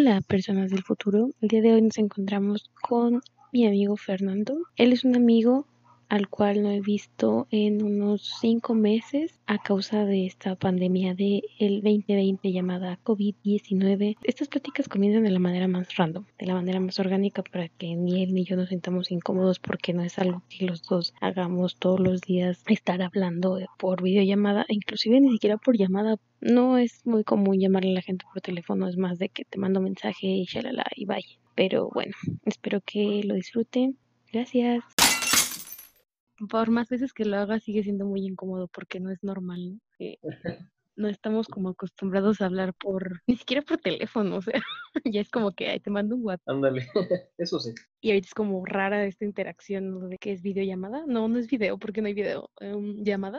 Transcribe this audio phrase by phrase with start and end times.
[0.00, 1.30] Hola, personas del futuro.
[1.40, 3.20] El día de hoy nos encontramos con
[3.52, 4.56] mi amigo Fernando.
[4.76, 5.66] Él es un amigo
[6.08, 11.42] al cual no he visto en unos cinco meses a causa de esta pandemia del
[11.58, 14.16] el 2020 llamada COVID-19.
[14.22, 17.94] Estas pláticas comienzan de la manera más random, de la manera más orgánica para que
[17.94, 21.76] ni él ni yo nos sintamos incómodos porque no es algo que los dos hagamos
[21.76, 26.16] todos los días estar hablando por videollamada, inclusive ni siquiera por llamada.
[26.40, 29.58] No es muy común llamarle a la gente por teléfono, es más de que te
[29.58, 31.24] mando mensaje y shalala y bye.
[31.54, 32.14] Pero bueno,
[32.44, 33.98] espero que lo disfruten.
[34.32, 34.97] Gracias
[36.50, 39.80] por más veces que lo haga sigue siendo muy incómodo porque no es normal, ¿no?
[40.98, 44.60] no estamos como acostumbrados a hablar por, ni siquiera por teléfono, o sea,
[45.04, 46.48] ya es como que te mando un WhatsApp.
[46.48, 46.88] Ándale,
[47.38, 47.72] eso sí.
[48.00, 50.08] Y ahorita es como rara esta interacción, ¿no?
[50.08, 51.04] De que es videollamada.
[51.06, 52.50] No, no es video, porque no hay video.
[52.60, 53.38] Um, ¿Llamada?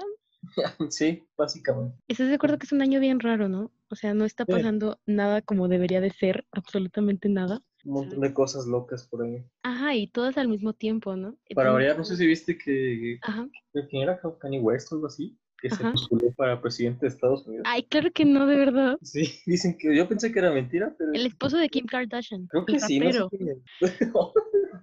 [0.90, 1.98] Sí, básicamente.
[2.08, 3.72] ¿Estás de acuerdo que es un año bien raro, no?
[3.90, 8.34] O sea, no está pasando nada como debería de ser, absolutamente nada un montón de
[8.34, 9.44] cosas locas por ahí.
[9.64, 11.38] Ajá, y todas al mismo tiempo, ¿no?
[11.56, 13.20] Para variar, no sé si viste que...
[13.22, 13.48] Ajá.
[13.72, 14.20] ¿Quién era?
[14.40, 17.66] Kanye West o algo así que se postuló para presidente de Estados Unidos.
[17.68, 18.98] Ay, claro que no, de verdad.
[19.02, 21.12] Sí, dicen que yo pensé que era mentira, pero...
[21.14, 22.48] El esposo de Kim Kardashian.
[22.48, 23.62] Creo que sí, no sé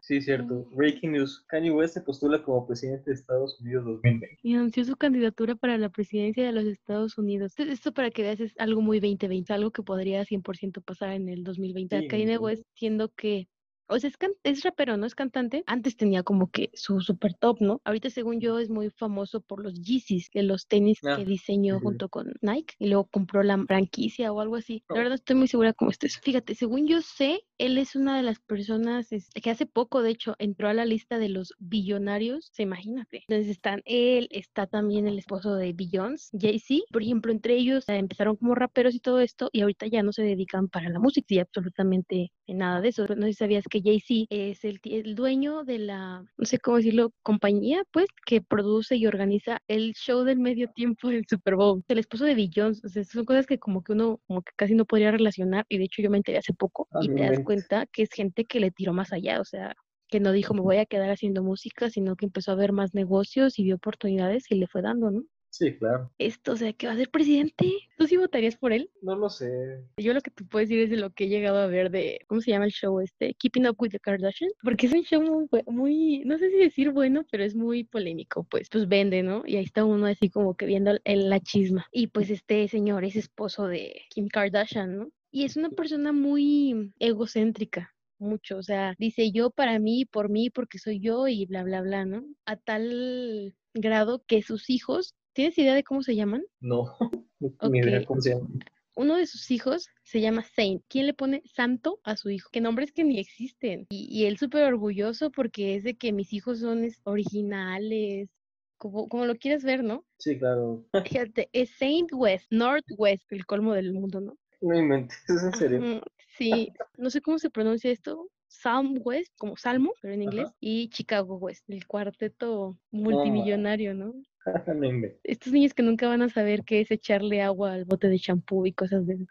[0.02, 0.68] Sí, cierto.
[0.72, 1.44] Breaking news.
[1.48, 4.38] Kanye West se postula como presidente de Estados Unidos 2020.
[4.42, 7.54] Y anunció su candidatura para la presidencia de los Estados Unidos.
[7.58, 11.44] Esto para que veas es algo muy 2020, algo que podría 100% pasar en el
[11.44, 12.08] 2020.
[12.08, 13.48] Kanye West siendo que
[13.88, 15.06] o sea, es, es rapero, ¿no?
[15.06, 15.62] Es cantante.
[15.66, 17.80] Antes tenía como que su super top, ¿no?
[17.84, 21.80] Ahorita, según yo, es muy famoso por los Yeezys, de los tenis que ah, diseñó
[21.80, 22.74] junto con Nike.
[22.78, 24.82] Y luego compró la franquicia o algo así.
[24.88, 24.98] La oh.
[24.98, 26.18] verdad, estoy muy segura cómo estés.
[26.18, 30.10] Fíjate, según yo sé, él es una de las personas este, que hace poco, de
[30.10, 32.50] hecho, entró a la lista de los billonarios.
[32.52, 33.24] Se imagínate.
[33.28, 36.84] Entonces están él, está también el esposo de Billions, Jay-Z.
[36.92, 40.22] Por ejemplo, entre ellos empezaron como raperos y todo esto, y ahorita ya no se
[40.22, 43.06] dedican para la música y absolutamente nada de eso.
[43.16, 46.78] No sé si sabías que Jay-Z es el, el, dueño de la, no sé cómo
[46.78, 51.82] decirlo, compañía, pues, que produce y organiza el show del medio tiempo del Super Bowl.
[51.88, 54.74] El esposo de Billions, o sea, son cosas que como que uno como que casi
[54.74, 57.86] no podría relacionar y de hecho yo me enteré hace poco y te das cuenta
[57.86, 59.74] que es gente que le tiró más allá, o sea,
[60.08, 62.94] que no dijo me voy a quedar haciendo música, sino que empezó a ver más
[62.94, 65.22] negocios y vio oportunidades y le fue dando, ¿no?
[65.56, 66.12] Sí, claro.
[66.18, 67.72] Esto, o sea, que va a ser presidente.
[67.96, 68.90] ¿Tú sí votarías por él?
[69.00, 69.82] No lo sé.
[69.96, 72.20] Yo lo que te puedo decir es de lo que he llegado a ver de,
[72.26, 73.32] ¿cómo se llama el show este?
[73.32, 74.52] Keeping Up with the Kardashians.
[74.62, 78.44] Porque es un show muy, muy, no sé si decir bueno, pero es muy polémico,
[78.50, 79.44] pues, pues vende, ¿no?
[79.46, 81.86] Y ahí está uno así como que viendo el, la chisma.
[81.90, 85.10] Y pues este señor es esposo de Kim Kardashian, ¿no?
[85.30, 90.50] Y es una persona muy egocéntrica, mucho, o sea, dice yo para mí, por mí,
[90.50, 92.24] porque soy yo y bla, bla, bla, ¿no?
[92.44, 96.46] A tal grado que sus hijos ¿Tienes idea de cómo se llaman?
[96.60, 96.96] No,
[97.70, 98.64] ni idea cómo se llaman.
[98.96, 100.82] Uno de sus hijos se llama Saint.
[100.88, 102.48] ¿Quién le pone santo a su hijo?
[102.50, 103.84] Que nombres que ni existen.
[103.90, 108.30] Y, él súper orgulloso porque es de que mis hijos son originales,
[108.78, 110.06] como, como, lo quieres ver, ¿no?
[110.18, 110.86] Sí, claro.
[111.28, 114.38] Fíjate, es Saint West, Northwest, el colmo del mundo, ¿no?
[114.62, 116.02] No inventes, ¿es en serio?
[116.38, 118.30] Sí, no sé cómo se pronuncia esto.
[118.48, 124.14] Salm West, como Salmo, pero en inglés, y Chicago West, el cuarteto multimillonario, ¿no?
[125.24, 128.66] Estos niños que nunca van a saber qué es echarle agua al bote de champú
[128.66, 129.26] y cosas de eso.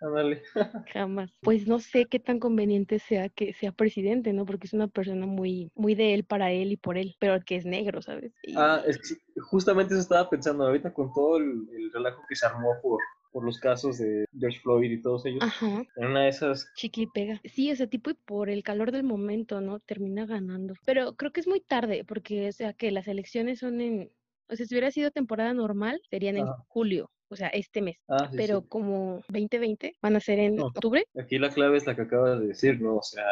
[0.93, 1.31] Jamás.
[1.41, 4.45] Pues no sé qué tan conveniente sea que sea presidente, ¿no?
[4.45, 7.55] Porque es una persona muy, muy de él para él y por él, pero que
[7.55, 8.33] es negro, ¿sabes?
[8.55, 12.73] Ah, es que justamente eso estaba pensando ahorita con todo el, relajo que se armó
[12.81, 12.99] por,
[13.31, 15.43] por los casos de George Floyd y todos ellos.
[15.43, 15.83] Ajá.
[15.95, 16.69] En una de esas.
[16.75, 17.39] Chiqui pega.
[17.45, 19.79] Sí, ese tipo y por el calor del momento, ¿no?
[19.79, 20.73] Termina ganando.
[20.85, 24.11] Pero creo que es muy tarde, porque, o sea, que las elecciones son en
[24.49, 27.97] o sea, si hubiera sido temporada normal, serían en julio, o sea, este mes.
[28.07, 31.05] Ah, Pero como 2020 van a ser en octubre.
[31.19, 32.97] Aquí la clave es la que acabas de decir, ¿no?
[32.97, 33.25] O sea,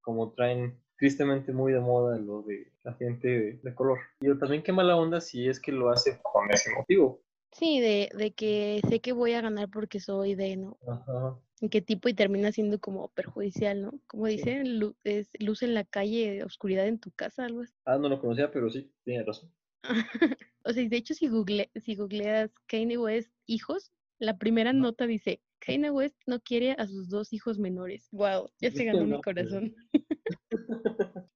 [0.00, 3.98] como traen tristemente muy de moda lo de la gente de, color.
[4.20, 7.22] Y también qué mala onda si es que lo hace con ese motivo.
[7.52, 10.78] Sí, de, de que sé que voy a ganar porque soy de, ¿no?
[10.86, 11.36] Ajá.
[11.60, 12.08] ¿En qué tipo?
[12.08, 13.92] Y termina siendo como perjudicial, ¿no?
[14.06, 17.74] Como dicen, luz, es luz en la calle, oscuridad en tu casa, algo así.
[17.84, 19.52] Ah, no lo conocía, pero sí, tiene razón.
[20.64, 25.40] o sea, de hecho, si, google, si googleas Kanye West hijos, la primera nota dice,
[25.58, 28.08] Kanye West no quiere a sus dos hijos menores.
[28.12, 29.74] Wow, ya se ganó mi corazón.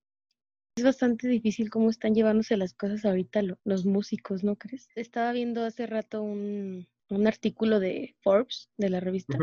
[0.76, 4.88] es bastante difícil cómo están llevándose las cosas ahorita los músicos, ¿no crees?
[4.97, 9.38] Estaba viendo hace rato un, un artículo de Forbes, de la revista,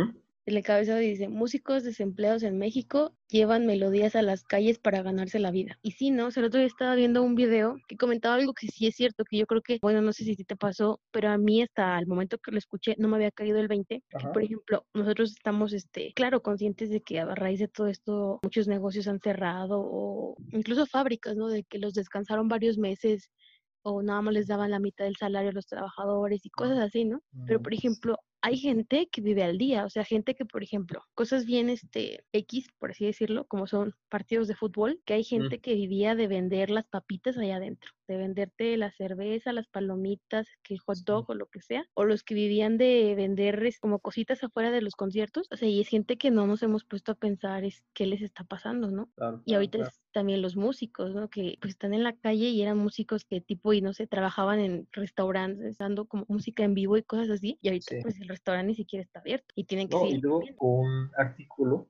[0.45, 5.51] el encabezado dice, músicos desempleados en México llevan melodías a las calles para ganarse la
[5.51, 5.77] vida.
[5.81, 6.27] Y sí, ¿no?
[6.27, 8.95] O sea, el otro día estaba viendo un video que comentaba algo que sí es
[8.95, 11.97] cierto, que yo creo que, bueno, no sé si te pasó, pero a mí hasta
[11.99, 14.03] el momento que lo escuché no me había caído el 20.
[14.33, 18.67] por ejemplo, nosotros estamos, este, claro, conscientes de que a raíz de todo esto muchos
[18.67, 21.47] negocios han cerrado o incluso fábricas, ¿no?
[21.49, 23.29] De que los descansaron varios meses
[23.83, 27.05] o nada más les daban la mitad del salario a los trabajadores y cosas así,
[27.05, 27.21] ¿no?
[27.47, 31.03] Pero, por ejemplo, hay gente que vive al día, o sea, gente que, por ejemplo,
[31.13, 35.59] cosas bien este X, por así decirlo, como son partidos de fútbol, que hay gente
[35.59, 40.73] que vivía de vender las papitas allá adentro, de venderte la cerveza, las palomitas, que
[40.73, 44.43] el hot dog o lo que sea, o los que vivían de vender como cositas
[44.43, 47.15] afuera de los conciertos, o sea, y es gente que no nos hemos puesto a
[47.15, 49.09] pensar es qué les está pasando, ¿no?
[49.45, 51.29] y ahorita es también los músicos, ¿no?
[51.29, 54.59] Que pues están en la calle y eran músicos que tipo, y no sé, trabajaban
[54.59, 58.67] en restaurantes, dando como música en vivo y cosas así, y ahorita pues el restaurante
[58.67, 61.87] ni siquiera está abierto y tienen que no, Y luego un artículo,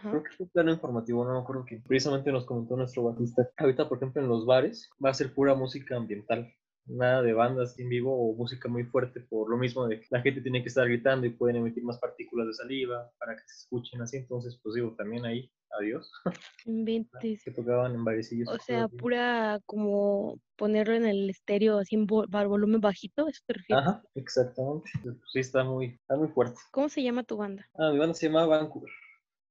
[0.00, 3.48] creo que fue un plano informativo, no me acuerdo que precisamente nos comentó nuestro batista.
[3.56, 6.52] Ahorita, por ejemplo, en los bares va a ser pura música ambiental
[6.86, 10.20] nada de bandas en vivo o música muy fuerte por lo mismo de que la
[10.20, 13.62] gente tiene que estar gritando y pueden emitir más partículas de saliva para que se
[13.62, 16.10] escuchen así, entonces pues digo, también ahí, adiós.
[17.44, 18.48] Que tocaban en barecillos.
[18.48, 23.84] O sea, pura como ponerlo en el estéreo así en volumen bajito, ¿eso te refieres?
[23.84, 24.90] Ajá, exactamente.
[25.02, 26.60] Pues, sí, está muy, está muy fuerte.
[26.70, 27.68] ¿Cómo se llama tu banda?
[27.76, 28.92] Ah, mi banda se llama Vancouver.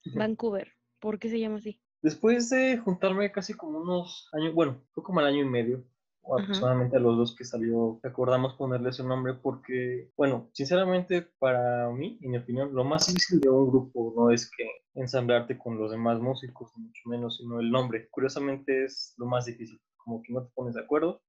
[0.15, 0.71] Vancouver.
[0.99, 1.81] ¿Por qué se llama así?
[2.01, 5.83] Después de juntarme casi como unos años, bueno, fue como el año y medio,
[6.23, 11.89] o aproximadamente a los dos que salió, acordamos ponerle ese nombre porque, bueno, sinceramente para
[11.89, 15.77] mí, en mi opinión, lo más difícil de un grupo no es que ensamblarte con
[15.77, 18.07] los demás músicos, mucho menos, sino el nombre.
[18.09, 21.21] Curiosamente es lo más difícil, como que no te pones de acuerdo,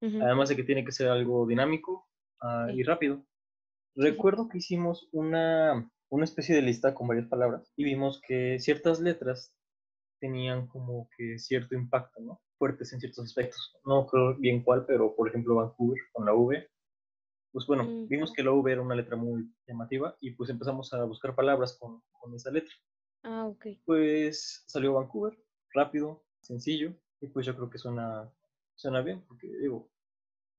[0.00, 2.08] además de que tiene que ser algo dinámico
[2.40, 3.24] ah, y rápido.
[3.94, 9.00] Recuerdo que hicimos una, una especie de lista con varias palabras y vimos que ciertas
[9.00, 9.52] letras
[10.20, 12.40] tenían como que cierto impacto, ¿no?
[12.58, 13.76] Fuertes en ciertos aspectos.
[13.84, 16.68] No creo bien cuál, pero por ejemplo Vancouver con la V.
[17.52, 21.04] Pues bueno, vimos que la V era una letra muy llamativa y pues empezamos a
[21.04, 22.74] buscar palabras con, con esa letra.
[23.22, 23.66] Ah, ok.
[23.84, 25.36] Pues salió Vancouver,
[25.72, 28.32] rápido, sencillo, y pues yo creo que suena,
[28.74, 29.90] suena bien, porque digo,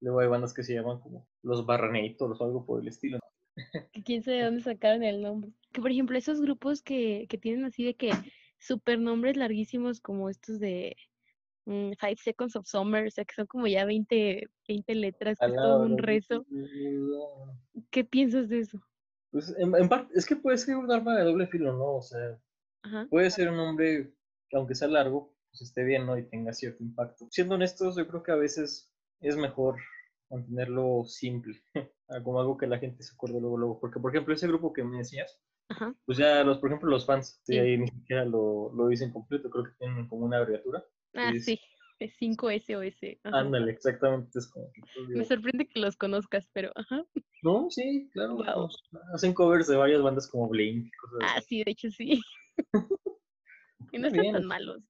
[0.01, 3.19] luego hay bandas que se llaman como los Barraneitos o algo por el estilo.
[4.05, 5.51] ¿Quién sabe de dónde sacaron el nombre?
[5.71, 8.11] Que por ejemplo esos grupos que, que tienen así de que
[8.57, 10.95] super nombres larguísimos como estos de
[11.99, 15.55] Five Seconds of Summer, o sea, que son como ya 20, 20 letras, que es
[15.55, 16.45] todo un rezo.
[17.91, 18.79] ¿Qué piensas de eso?
[19.31, 21.97] Pues en, parte, es que puede ser un arma de doble filo, ¿no?
[21.97, 22.39] O sea,
[23.09, 24.13] puede ser un nombre
[24.49, 26.17] que aunque sea largo, pues esté bien, ¿no?
[26.17, 27.27] Y tenga cierto impacto.
[27.29, 29.77] Siendo honestos, yo creo que a veces es mejor
[30.29, 31.61] mantenerlo simple,
[32.23, 33.79] como algo que la gente se acuerde luego, luego.
[33.79, 35.39] Porque, por ejemplo, ese grupo que me decías,
[36.05, 37.57] pues ya, los, por ejemplo, los fans, sí.
[37.57, 40.83] ahí ni siquiera lo, lo, dicen completo, creo que tienen como una abreviatura.
[41.15, 41.59] Ah, sí,
[41.99, 43.19] es 5SOS.
[43.23, 44.39] Ándale, exactamente.
[44.39, 44.71] Es como
[45.09, 47.05] Me sorprende que los conozcas, pero ajá.
[47.43, 48.69] No, sí, claro.
[49.13, 50.89] Hacen covers de varias bandas como Blink.
[51.01, 52.21] Cosas ah, sí, de hecho sí.
[53.91, 54.83] y no están tan malos.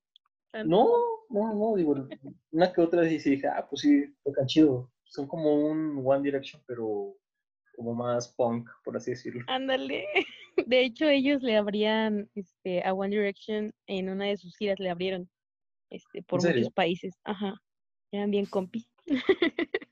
[0.65, 0.87] No,
[1.29, 1.95] no, no, digo,
[2.51, 4.91] una que otra sí, sí dije, ah, pues sí, tocan chido.
[5.05, 7.15] Son como un One Direction, pero
[7.75, 9.43] como más punk, por así decirlo.
[9.47, 10.05] Ándale.
[10.67, 14.89] De hecho, ellos le abrían este, a One Direction en una de sus giras, le
[14.89, 15.29] abrieron
[15.89, 17.13] este, por muchos países.
[17.23, 17.61] Ajá.
[18.11, 18.89] Eran bien compis.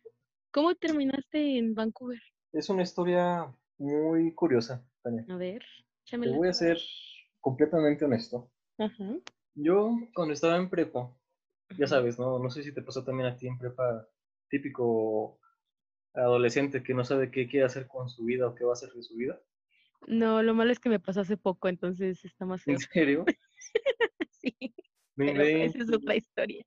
[0.51, 2.19] ¿Cómo terminaste en Vancouver?
[2.51, 5.25] Es una historia muy curiosa, Tania.
[5.29, 5.63] A ver,
[6.09, 6.79] Te voy a ser
[7.39, 8.49] completamente honesto.
[8.77, 9.17] Ajá.
[9.55, 11.11] Yo, cuando estaba en prepa,
[11.77, 12.39] ya sabes, ¿no?
[12.39, 14.07] No sé si te pasó también a ti en prepa,
[14.49, 15.39] típico
[16.13, 18.89] adolescente que no sabe qué quiere hacer con su vida o qué va a hacer
[18.91, 19.39] de su vida.
[20.07, 23.25] No, lo malo es que me pasó hace poco, entonces está más ¿En serio?
[24.41, 24.73] sí.
[25.17, 26.63] Pero esa es otra historia.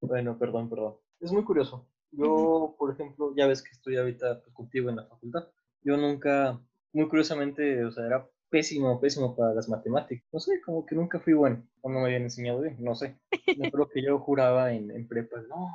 [0.00, 0.96] bueno, perdón, perdón.
[1.20, 1.88] Es muy curioso.
[2.10, 5.48] Yo, por ejemplo, ya ves que estoy ahorita pues, contigo en la facultad.
[5.82, 6.60] Yo nunca,
[6.92, 10.28] muy curiosamente, o sea, era pésimo, pésimo para las matemáticas.
[10.32, 11.66] No sé, como que nunca fui bueno.
[11.80, 13.18] O no me habían enseñado bien, no sé.
[13.46, 15.68] Yo creo que yo juraba en, en prepa, no,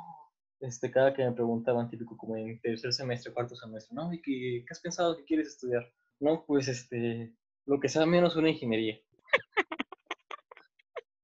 [0.60, 4.12] este, cada que me preguntaban, típico como en tercer semestre, cuarto semestre, ¿no?
[4.12, 5.90] ¿Y qué, qué has pensado que quieres estudiar?
[6.20, 7.32] No, pues este,
[7.66, 9.00] lo que sea menos una ingeniería.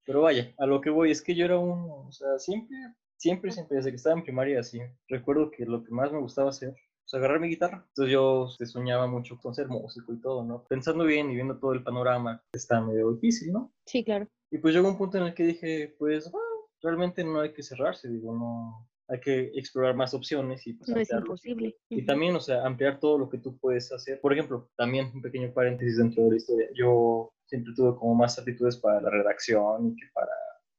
[0.04, 2.76] Pero vaya, a lo que voy es que yo era un, o sea, siempre,
[3.16, 6.50] siempre, siempre, desde que estaba en primaria, así, recuerdo que lo que más me gustaba
[6.50, 7.84] hacer pues agarrar mi guitarra.
[7.88, 10.64] Entonces yo este, soñaba mucho con ser músico y todo, ¿no?
[10.64, 13.72] Pensando bien y viendo todo el panorama, está medio difícil, ¿no?
[13.86, 14.26] Sí, claro.
[14.50, 16.46] Y pues llegó un punto en el que dije, pues, bueno,
[16.80, 20.96] realmente no hay que cerrarse, digo, no, hay que explorar más opciones y pues, no
[20.98, 21.76] es imposible.
[21.90, 24.20] Y también, o sea, ampliar todo lo que tú puedes hacer.
[24.20, 26.68] Por ejemplo, también un pequeño paréntesis dentro de la historia.
[26.74, 30.32] Yo siempre tuve como más aptitudes para la redacción y que para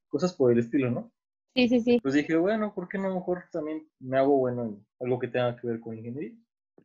[0.08, 1.12] cosas por el estilo, ¿no?
[1.54, 2.00] Sí, sí, sí.
[2.02, 5.56] Pues dije, bueno, ¿por qué no mejor también me hago bueno en algo que tenga
[5.56, 6.38] que ver con ingeniería?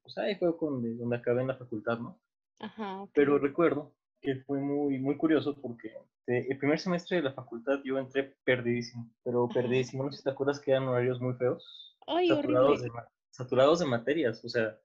[0.03, 2.21] Pues ahí fue donde, donde acabé en la facultad, ¿no?
[2.61, 3.07] Ajá.
[3.15, 5.93] Pero recuerdo que fue muy, muy curioso porque
[6.27, 10.05] el primer semestre de la facultad yo entré perdidísimo, pero perdidísimo.
[10.05, 11.97] No sé si te acuerdas que eran horarios muy feos.
[12.07, 13.01] Ay, saturados, horrible.
[13.01, 14.79] de, saturados de materias, o sea,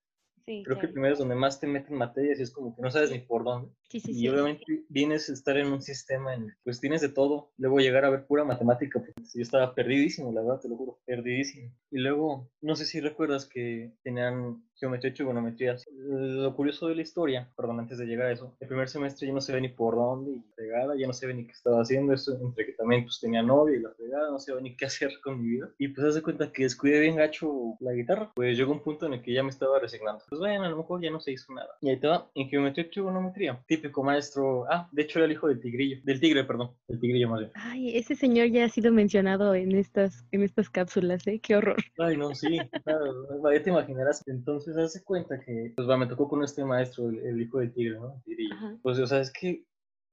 [0.48, 2.92] Sí, creo que primero es donde más te meten materias y es como que no
[2.92, 3.72] sabes ni por dónde.
[3.90, 7.02] Sí, sí, Y obviamente vienes a estar en un sistema en el que pues tienes
[7.02, 7.52] de todo.
[7.58, 11.00] Luego llegar a ver pura matemática, porque yo estaba perdidísimo, la verdad, te lo juro,
[11.06, 11.72] perdidísimo.
[11.90, 15.76] Y luego, no sé si recuerdas que tenían geometría y trigonometría.
[15.92, 19.34] Lo curioso de la historia, perdón, antes de llegar a eso, el primer semestre ya
[19.34, 21.54] no se ve ni por dónde y la fregada, ya no se ve ni qué
[21.54, 24.76] estaba haciendo, eso entre que también pues tenía novia y la fregada, no sabía ni
[24.76, 25.70] qué hacer con mi vida.
[25.78, 29.06] Y pues haz de cuenta que descuidé bien gacho la guitarra, pues llegó un punto
[29.06, 30.24] en el que ya me estaba resignando.
[30.30, 31.70] Pues bueno, a lo mejor ya no se hizo nada.
[31.82, 35.32] Y ahí te va, en geometría y trigonometría, típico maestro, ah, de hecho era el
[35.32, 37.52] hijo del tigrillo, del tigre, perdón, del tigrillo más bien.
[37.56, 41.40] Ay, ese señor ya ha sido mencionado en estas, en estas cápsulas, ¿eh?
[41.42, 41.78] Qué horror.
[41.98, 44.24] Ay, no, sí, claro, ya te imaginarás.
[44.28, 47.74] Entonces, hace cuenta que, pues, va, me tocó con este maestro, el, el hijo del
[47.74, 48.22] tigre, ¿no?
[48.82, 49.66] Pues, o sea, es que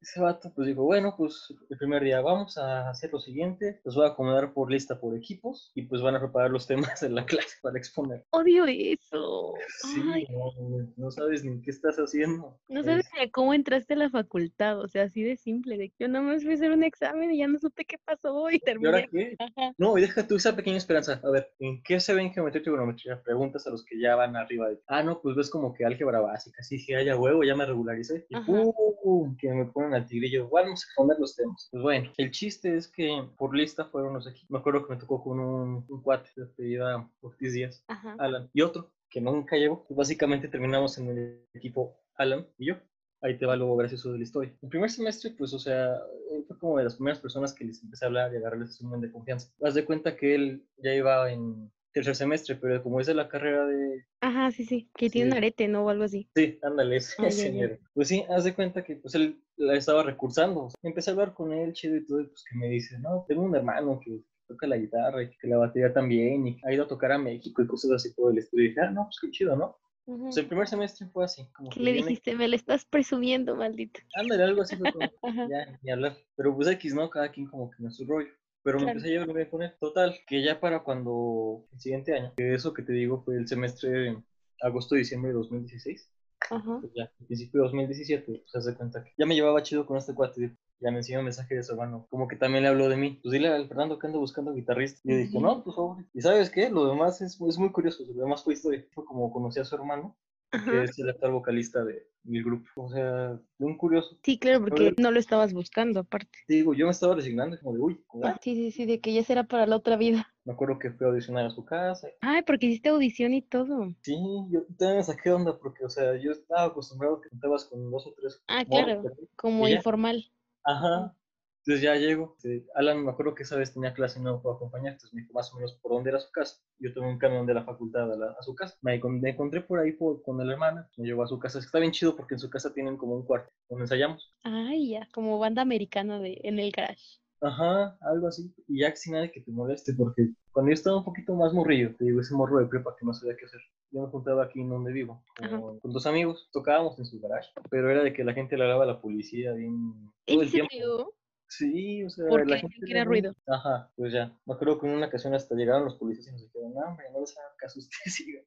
[0.03, 3.95] ese vato, pues, dijo, bueno, pues, el primer día vamos a hacer lo siguiente, los
[3.95, 7.15] voy a acomodar por lista, por equipos, y pues van a preparar los temas en
[7.15, 8.25] la clase para exponer.
[8.31, 9.55] Odio eso.
[9.83, 12.59] Sí, no, no sabes ni qué estás haciendo.
[12.69, 15.89] no sabes Es- ni cómo entraste a la facultad, o sea, así de simple, de
[15.91, 18.51] que yo nada más fui a hacer un examen y ya no supe qué pasó
[18.51, 19.09] y ¿Y ahora terminé.
[19.11, 19.37] qué?
[19.39, 19.73] Ajá.
[19.79, 21.21] No, y deja tú esa pequeña esperanza.
[21.23, 23.23] A ver, ¿en qué se ve en geometría y trigonometría?
[23.23, 24.69] Preguntas a los que ya van arriba.
[24.69, 26.63] De, ah, no, pues ves como que álgebra básica.
[26.63, 28.27] Sí, dije, ay, a huevo, ya me regularicé.
[28.29, 28.37] Y.
[28.41, 29.37] ¡pum!
[29.37, 30.49] Que me ponen al tigrillo.
[30.49, 31.69] Vamos a poner los temas.
[31.71, 34.51] Pues bueno, el chiste es que por lista fueron los equipos.
[34.51, 38.17] Me acuerdo que me tocó con un, un cuate de apellida Ortiz Díaz, Ajá.
[38.19, 39.85] Alan, y otro que nunca llegó.
[39.85, 42.77] Pues básicamente terminamos en el equipo Alan y yo.
[43.21, 44.53] Ahí te va lo gracioso de la historia.
[44.63, 45.95] El primer semestre, pues, o sea,
[46.33, 48.91] él fue como de las primeras personas que les empecé a hablar y agarrarles un
[48.91, 49.53] buen de confianza.
[49.63, 53.29] Haz de cuenta que él ya iba en tercer semestre, pero como es de la
[53.29, 54.05] carrera de...
[54.21, 55.85] Ajá, sí, sí, que tiene un arete, ¿no?
[55.85, 56.29] O algo así.
[56.35, 57.61] Sí, ándale, ese, Ah, ese ya.
[57.61, 57.79] mero.
[57.95, 60.69] Pues sí, haz de cuenta que pues él la estaba recursando.
[60.83, 63.43] Empecé a hablar con él, chido y todo, y pues que me dice, no, tengo
[63.43, 66.89] un hermano que toca la guitarra y que la batería también y ha ido a
[66.89, 68.65] tocar a México y cosas así por el estudio.
[68.65, 69.77] Y dije, ah, no, pues qué chido, ¿no?
[70.07, 70.25] Ujú.
[70.25, 72.35] Pues el primer semestre fue así, como ¿Qué que le viene- dijiste?
[72.35, 74.01] Me lo estás presumiendo, maldito.
[74.17, 75.09] Ándale, algo así fue como,
[75.51, 76.17] ya, ni hablar.
[76.37, 77.09] Pero pues X, ¿no?
[77.09, 78.33] Cada quien como que en su rollo.
[78.63, 79.73] Pero me empecé a llevar bien con él.
[79.81, 83.49] Total, que ya para cuando el siguiente año, que eso que te digo fue el
[83.49, 84.23] semestre de
[84.61, 86.11] agosto-diciembre de 2016,
[86.51, 86.79] Ajá.
[86.81, 89.87] pues ya, al principio de 2017, pues haz de cuenta que ya me llevaba chido
[89.87, 90.57] con este cuate.
[90.81, 93.21] Ya me enseñó un mensaje de su hermano, como que también le habló de mí.
[93.23, 95.01] Pues dile al Fernando que ando buscando guitarrista.
[95.05, 96.05] Y yo dije, no, pues favor.
[96.13, 96.71] ¿Y sabes qué?
[96.71, 98.03] Lo demás es, es muy curioso.
[98.13, 98.85] Lo demás fue historia.
[98.93, 100.17] Fue como conocí a su hermano,
[100.53, 102.69] que es el actual vocalista de, del grupo.
[102.77, 104.19] O sea, un curioso.
[104.23, 106.39] Sí, claro, porque no lo estabas buscando, aparte.
[106.47, 108.39] Te digo, yo me estaba resignando, como de, uy, ¿verdad?
[108.43, 110.29] Sí, sí, sí, de que ya será para la otra vida.
[110.45, 112.09] Me acuerdo que fui a audicionar a su casa.
[112.21, 113.95] Ay, porque hiciste audición y todo.
[114.03, 114.17] Sí,
[114.51, 117.91] yo también me saqué onda porque, o sea, yo estaba acostumbrado a que contabas con
[117.91, 118.43] dos o tres.
[118.49, 119.03] Ah, claro,
[119.37, 119.77] como y ya.
[119.77, 120.25] informal.
[120.65, 121.17] Ajá.
[121.65, 122.35] Entonces ya llego.
[122.39, 124.93] este, Alan, me acuerdo que esa vez tenía clase y no me pudo acompañar.
[124.95, 126.61] Entonces me dijo más o menos por dónde era su casa.
[126.79, 128.77] Yo tomé un camión de la facultad a, la- a su casa.
[128.83, 130.87] Me, encon- me encontré por ahí por- con el hermano.
[130.97, 131.59] Me llevó a su casa.
[131.61, 134.35] Está bien chido porque en su casa tienen como un cuarto donde ensayamos.
[134.45, 137.21] Ay, ya, como banda americana de en el garage.
[137.41, 138.55] Ajá, algo así.
[138.69, 141.95] Y ya sin nada que te moleste, porque cuando yo estaba un poquito más morrillo,
[141.97, 143.61] te digo, ese morro de prepa que no sabía qué hacer.
[143.91, 147.51] Yo me juntaba aquí en donde vivo, con, con dos amigos, tocábamos en su garage,
[147.69, 149.93] pero era de que la gente le hablaba a la policía bien
[150.25, 150.71] todo ¿En el tiempo.
[150.73, 151.13] serio?
[151.59, 153.35] Sí, o sea, ¿Por la gente ¿Que era bien- ruido?
[153.47, 154.35] Ajá, pues ya.
[154.47, 157.07] Me acuerdo que en una ocasión hasta llegaron los policías y nos dijeron, no, hombre,
[157.13, 158.45] no les hagan caso, ustedes sigan.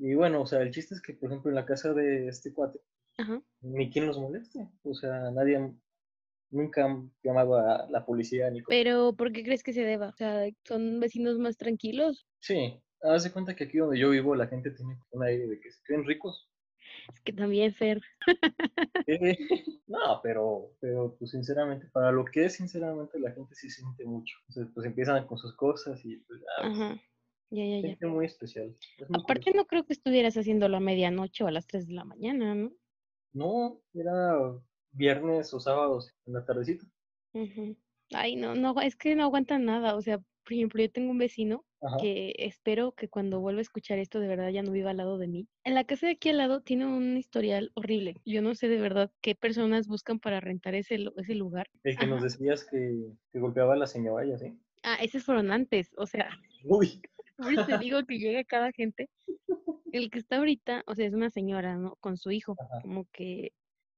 [0.00, 2.52] y bueno, o sea, el chiste es que, por ejemplo, en la casa de este
[2.52, 2.80] cuate,
[3.18, 3.40] Ajá.
[3.60, 4.68] ni quien los moleste.
[4.82, 5.72] O sea, nadie,
[6.50, 8.62] nunca han llamado a la policía ni.
[8.62, 10.08] Pero, ¿por qué crees que se deba?
[10.08, 12.26] O sea, ¿son vecinos más tranquilos?
[12.40, 15.60] Sí, haz de cuenta que aquí donde yo vivo la gente tiene un aire de
[15.60, 16.49] que se creen ricos.
[17.14, 18.00] Es que también, Fer.
[19.06, 19.36] Eh,
[19.88, 24.36] no, pero, pero pues sinceramente, para lo que es sinceramente la gente sí siente mucho.
[24.48, 27.00] Entonces, pues empiezan con sus cosas y pues ya, pues, Ajá.
[27.50, 27.88] Ya, ya, ya.
[27.88, 28.76] gente muy especial.
[28.98, 29.56] Es muy Aparte, curioso.
[29.56, 32.72] no creo que estuvieras haciéndolo a medianoche o a las 3 de la mañana, ¿no?
[33.32, 34.36] No, era
[34.92, 36.84] viernes o sábados en la tardecita.
[37.32, 37.76] Ujú.
[38.12, 39.96] Ay, no, no, es que no aguantan nada.
[39.96, 41.96] O sea, por ejemplo, yo tengo un vecino Ajá.
[41.98, 45.18] que espero que cuando vuelva a escuchar esto de verdad ya no viva al lado
[45.18, 45.48] de mí.
[45.64, 48.16] En la casa de aquí al lado tiene un historial horrible.
[48.24, 51.68] Yo no sé de verdad qué personas buscan para rentar ese, ese lugar.
[51.84, 54.58] El que nos decías que, que golpeaba a la señora y así.
[54.82, 56.30] Ah, esos fueron antes, o sea,
[56.64, 57.00] Uy,
[57.36, 59.08] Por eso digo que llega cada gente.
[59.92, 61.96] El que está ahorita, o sea, es una señora, ¿no?
[61.96, 63.52] Con su hijo, como que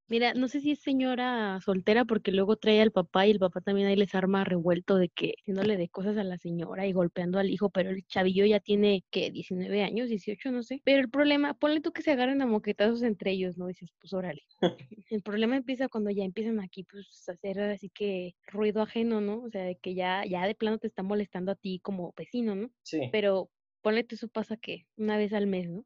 [0.07, 3.61] Mira, no sé si es señora soltera porque luego trae al papá y el papá
[3.61, 7.39] también ahí les arma revuelto de que haciéndole de cosas a la señora y golpeando
[7.39, 10.81] al hijo, pero el chavillo ya tiene que 19 años, 18, no sé.
[10.83, 13.67] Pero el problema, ponle tú que se agarren a moquetazos entre ellos, ¿no?
[13.67, 14.41] Dices, pues órale.
[15.09, 19.41] el problema empieza cuando ya empiezan aquí pues a hacer así que ruido ajeno, ¿no?
[19.41, 22.55] O sea, de que ya ya de plano te están molestando a ti como vecino,
[22.55, 22.71] ¿no?
[22.83, 22.99] Sí.
[23.11, 23.49] Pero
[23.81, 25.85] ponle tú eso pasa que una vez al mes, ¿no?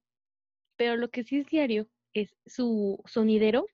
[0.75, 3.65] Pero lo que sí es diario es su sonidero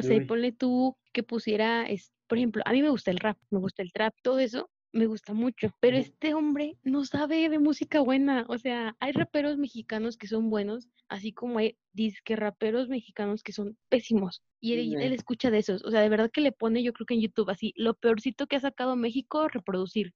[0.00, 3.18] o sea, y ponle tú que pusiera, es, por ejemplo, a mí me gusta el
[3.18, 7.48] rap, me gusta el trap, todo eso me gusta mucho, pero este hombre no sabe
[7.48, 12.36] de música buena, o sea, hay raperos mexicanos que son buenos, así como hay disque
[12.36, 16.40] raperos mexicanos que son pésimos, y él, escucha de esos, o sea, de verdad que
[16.40, 20.12] le pone, yo creo que en YouTube, así, lo peorcito que ha sacado México, reproducir.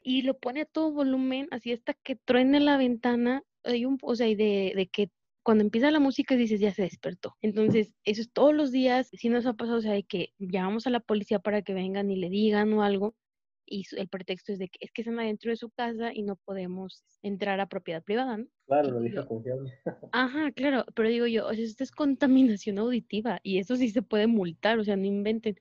[0.00, 4.14] Y lo pone a todo volumen, así hasta que truene la ventana, hay un, o
[4.14, 5.10] sea, y de, de que
[5.48, 7.34] cuando empieza la música dices, ya se despertó.
[7.40, 9.08] Entonces, eso es todos los días.
[9.14, 12.10] Si nos ha pasado, o sea, de que llamamos a la policía para que vengan
[12.10, 13.16] y le digan o algo,
[13.64, 16.36] y el pretexto es de que es que están adentro de su casa y no
[16.36, 18.46] podemos entrar a propiedad privada, ¿no?
[18.66, 19.72] Claro, lo dijo confiable.
[20.12, 24.02] Ajá, claro, pero digo yo, o sea, esto es contaminación auditiva y eso sí se
[24.02, 25.58] puede multar, o sea, no inventen.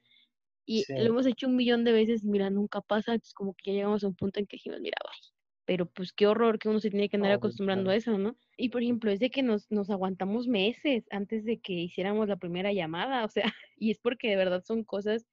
[0.65, 3.75] Y lo hemos hecho un millón de veces, mira, nunca pasa, es como que ya
[3.75, 5.36] llegamos a un punto en que dijimos, mira, bye
[5.67, 8.37] pero pues qué horror que uno se tiene que andar acostumbrando a eso, ¿no?
[8.55, 12.37] Y por ejemplo, es de que nos, nos aguantamos meses antes de que hiciéramos la
[12.37, 13.43] primera llamada, o sea,
[13.77, 15.27] y es porque de verdad son cosas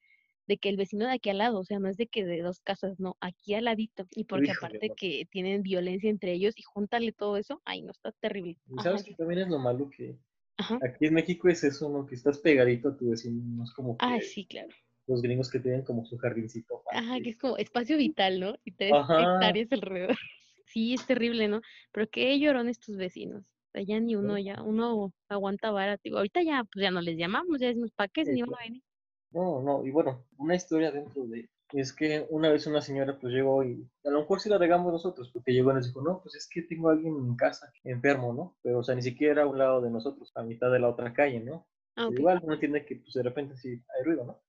[0.49, 2.43] de que el vecino de aquí al lado, o sea, no es de que de
[2.43, 6.63] dos casas, no, aquí al ladito, y porque aparte que tienen violencia entre ellos y
[6.63, 8.59] júntale todo eso, ay, no, está terrible.
[8.69, 10.19] Y sabes que también es lo malo que
[10.59, 12.07] aquí en México es eso, ¿no?
[12.07, 14.05] Que estás pegadito a tu vecino, no es como que...
[14.05, 14.75] Ay, sí, claro
[15.07, 16.83] los gringos que tienen como su jardincito.
[16.91, 18.55] Ajá, que es como espacio vital, ¿no?
[18.65, 20.17] Y tres hectáreas alrededor.
[20.67, 21.61] Sí, es terrible, ¿no?
[21.93, 23.45] Pero qué llorón estos vecinos.
[23.45, 26.01] O sea, ya ni uno, ya uno aguanta vara.
[26.03, 28.25] Digo, ahorita ya, pues ya no les llamamos, ya decimos, ¿para qué?
[28.25, 28.83] Si ni uno viene.
[29.31, 33.33] No, no, y bueno, una historia dentro de, es que una vez una señora pues
[33.33, 36.21] llegó y a lo mejor sí la regamos nosotros, porque llegó y nos dijo, no,
[36.23, 38.57] pues es que tengo a alguien en casa enfermo, ¿no?
[38.63, 41.13] Pero, o sea, ni siquiera a un lado de nosotros, a mitad de la otra
[41.13, 41.67] calle, ¿no?
[41.97, 44.41] Ah, Igual uno entiende que pues de repente sí hay ruido, ¿no?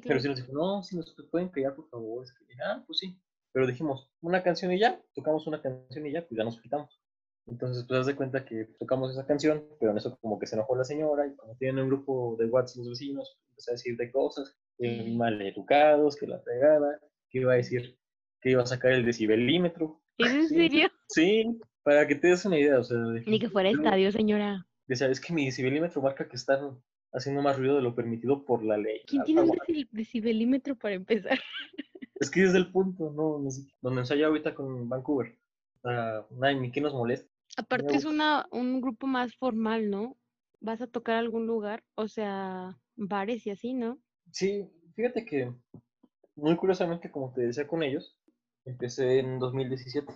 [0.00, 2.24] Pero si nos dijo, no, si nos pueden callar, por favor.
[2.24, 3.20] Es que, ah, pues sí.
[3.52, 7.02] Pero dijimos, una canción y ya, tocamos una canción y ya, pues ya nos quitamos.
[7.46, 10.54] Entonces, pues, das de cuenta que tocamos esa canción, pero en eso como que se
[10.54, 13.96] enojó la señora y cuando tienen un grupo de WhatsApp los vecinos, empezó a decir
[13.96, 17.98] de cosas, que mal educados, que la pegada, que iba a decir
[18.40, 20.02] que iba a sacar el decibelímetro.
[20.18, 20.88] ¿En serio?
[21.08, 22.98] Sí, para que te des una idea, o sea...
[23.26, 24.66] Ni que fuera estadio, señora.
[24.86, 28.64] Decía, es que mi decibelímetro marca que están haciendo más ruido de lo permitido por
[28.64, 29.02] la ley.
[29.06, 29.50] ¿Quién tiene un
[29.90, 31.38] decibelímetro para empezar?
[32.14, 33.42] Es que es el punto, ¿no?
[33.80, 35.36] Donde ensayo ahorita con Vancouver.
[35.82, 37.28] Uh, ni que nos molesta.
[37.56, 40.16] Aparte es una, un grupo más formal, ¿no?
[40.60, 43.98] Vas a tocar algún lugar, o sea, bares y así, ¿no?
[44.30, 45.52] Sí, fíjate que
[46.36, 48.16] muy curiosamente, como te decía con ellos,
[48.64, 50.12] empecé en 2017.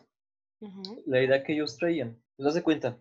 [1.06, 2.98] La idea que ellos traían, pues de cuenta,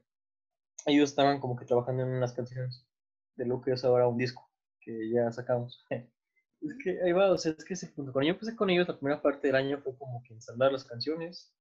[0.88, 2.88] ellos estaban como que trabajando en unas canciones
[3.36, 4.50] de lo que es ahora un disco
[4.82, 5.84] que ya sacamos.
[6.62, 8.12] es que ahí va, o sea, es que ese punto.
[8.12, 10.86] Cuando yo empecé con ellos, la primera parte del año fue como que ensamblar las
[10.86, 11.52] canciones.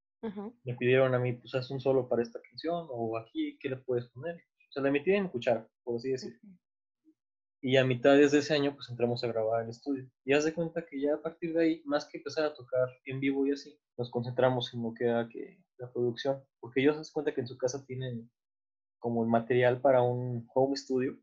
[0.65, 3.77] Me pidieron a mí, pues haz un solo para esta canción, o aquí, ¿qué le
[3.77, 4.37] puedes poner?
[4.37, 6.39] O sea, le metí en cuchara, por así decirlo.
[7.61, 10.09] Y a mitad de ese año, pues entramos a grabar el estudio.
[10.25, 12.89] Y haz de cuenta que ya a partir de ahí, más que empezar a tocar
[13.05, 16.43] en vivo y así, nos concentramos en lo que era que la producción.
[16.59, 18.31] Porque ellos se cuenta que en su casa tienen
[18.99, 21.19] como el material para un home studio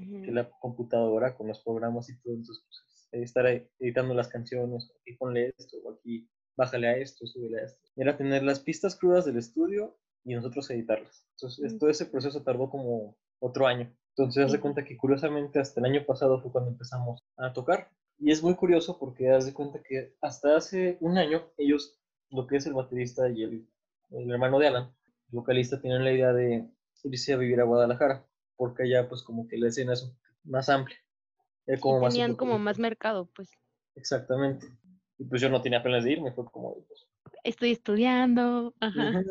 [0.00, 2.34] que la computadora con los programas y todo.
[2.34, 3.46] Entonces, pues, estar
[3.78, 7.80] editando las canciones, aquí ponle esto, o aquí bájale a esto, súbele a esto.
[7.96, 11.26] Era tener las pistas crudas del estudio y nosotros editarlas.
[11.36, 13.94] Entonces, todo ese proceso tardó como otro año.
[14.16, 17.88] Entonces, haz de cuenta que curiosamente hasta el año pasado fue cuando empezamos a tocar.
[18.18, 21.98] Y es muy curioso porque haz de cuenta que hasta hace un año ellos,
[22.30, 23.68] lo que es el baterista y el,
[24.10, 24.84] el hermano de Alan,
[25.30, 26.68] el vocalista, tienen la idea de
[27.02, 28.24] irse a vivir a Guadalajara
[28.56, 30.10] porque allá pues como que la escena es
[30.44, 30.98] más amplia.
[31.80, 33.50] como tenían como más mercado, pues.
[33.94, 34.66] Exactamente.
[35.18, 36.74] Y pues yo no tenía planes de irme, fue como...
[36.86, 37.06] Pues,
[37.44, 39.22] Estoy estudiando, ajá.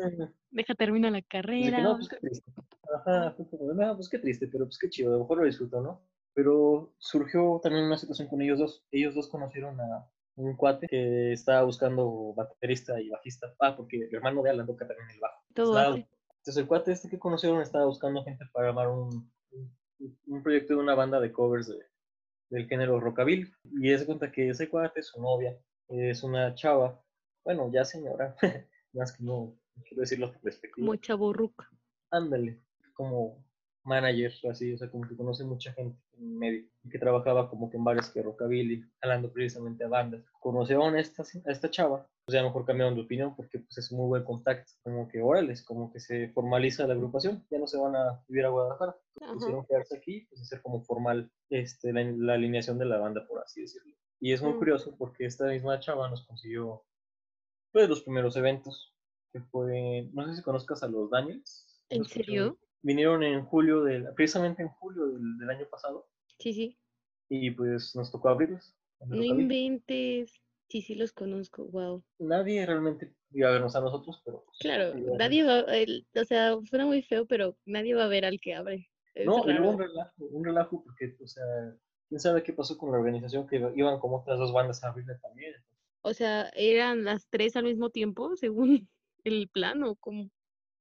[0.50, 1.82] Deja termino la carrera.
[1.82, 2.52] no, pues qué triste.
[2.94, 5.44] Ajá, fue como, no, pues qué triste, pero pues qué chido, a lo mejor lo
[5.44, 6.00] disfruto, ¿no?
[6.32, 8.84] Pero surgió también una situación con ellos dos.
[8.90, 13.54] Ellos dos conocieron a un cuate que estaba buscando baterista y bajista.
[13.60, 15.42] Ah, porque el hermano de Alan toca también el bajo.
[15.54, 15.96] Todo.
[16.44, 19.32] Entonces el cuate este que conocieron estaba buscando gente para armar un,
[20.26, 21.78] un, proyecto de una banda de covers de,
[22.50, 23.50] del género rockabilly.
[23.80, 27.02] Y se cuenta que ese cuate, su novia, es una chava,
[27.44, 28.36] bueno, ya señora,
[28.92, 30.84] más que no, quiero decirlo por perspectiva.
[30.84, 31.70] Como chaborruca.
[32.10, 32.60] Ándale,
[32.92, 33.42] como
[33.84, 37.70] manager, así, o sea, como que conoce mucha gente en medio, y que trabajaba como
[37.70, 40.22] que en bares que rockabilly, hablando precisamente a bandas.
[40.40, 43.90] Conocieron a esta, a esta chava, pues ya mejor cambiaron de opinión porque pues es
[43.90, 47.66] un muy buen contacto, como que órale, como que se formaliza la agrupación, ya no
[47.66, 48.96] se van a vivir a Guadalajara,
[49.34, 53.60] quisieron quedarse aquí, pues hacer como formal este, la, alineación de la banda, por así
[53.62, 53.94] decirlo.
[54.20, 54.58] Y es muy mm.
[54.58, 56.82] curioso porque esta misma chava nos consiguió
[57.72, 58.94] pues los primeros eventos,
[59.32, 61.82] que fue, no sé si conozcas a los Daniels.
[61.90, 62.58] ¿En serio?
[62.84, 66.06] vinieron en julio, del, precisamente en julio del, año pasado.
[66.38, 66.78] Sí, sí.
[67.28, 68.76] Y pues nos tocó abrirlos.
[69.06, 70.43] No inventes.
[70.68, 72.02] Sí, sí los conozco, wow.
[72.18, 74.44] Nadie realmente iba a vernos a nosotros, pero...
[74.44, 78.24] Pues, claro, nadie va, el, o sea, suena muy feo, pero nadie va a ver
[78.24, 78.88] al que abre.
[79.24, 81.44] no, y un relajo, un relajo porque, o sea,
[82.08, 85.16] quién sabe qué pasó con la organización que iban como otras dos bandas a abrirle
[85.16, 85.54] también.
[86.02, 88.88] O sea, ¿eran las tres al mismo tiempo, según
[89.24, 90.30] el plan o cómo?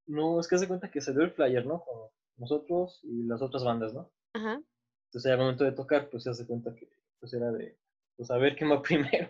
[0.05, 1.83] No, es que hace cuenta que se dio el flyer, ¿no?
[1.83, 4.11] Con nosotros y las otras bandas, ¿no?
[4.33, 4.61] Ajá.
[5.07, 7.77] Entonces al momento de tocar, pues se hace cuenta que pues era de,
[8.17, 9.29] pues a ver quién va primero.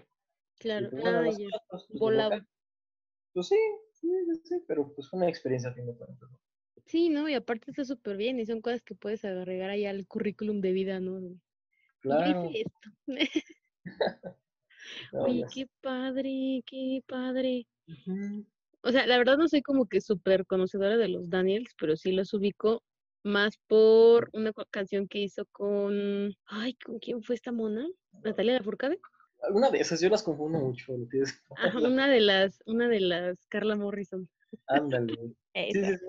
[0.63, 2.47] Claro, pues, ah, pues, volaba.
[3.33, 3.57] Pues sí,
[3.91, 4.07] sí,
[4.45, 6.39] sí, pero pues fue una experiencia a fin de cuentas, ¿no?
[6.85, 7.27] Sí, ¿no?
[7.27, 10.71] Y aparte está súper bien y son cosas que puedes agregar ahí al currículum de
[10.71, 11.19] vida, ¿no?
[11.99, 12.49] Claro.
[12.53, 12.89] esto.
[15.11, 17.67] Oye, qué padre, qué padre.
[18.81, 22.13] O sea, la verdad no soy como que súper conocedora de los Daniels, pero sí
[22.13, 22.83] los ubico
[23.23, 26.33] más por una canción que hizo con...
[26.45, 27.85] Ay, ¿con quién fue esta mona?
[28.23, 28.99] ¿Natalia Lafourcade?
[29.43, 30.93] Alguna de esas, yo las confundo mucho.
[31.81, 34.29] una de las, una de las Carla Morrison.
[34.67, 35.13] Ándale.
[35.55, 36.05] sí, sí, sí.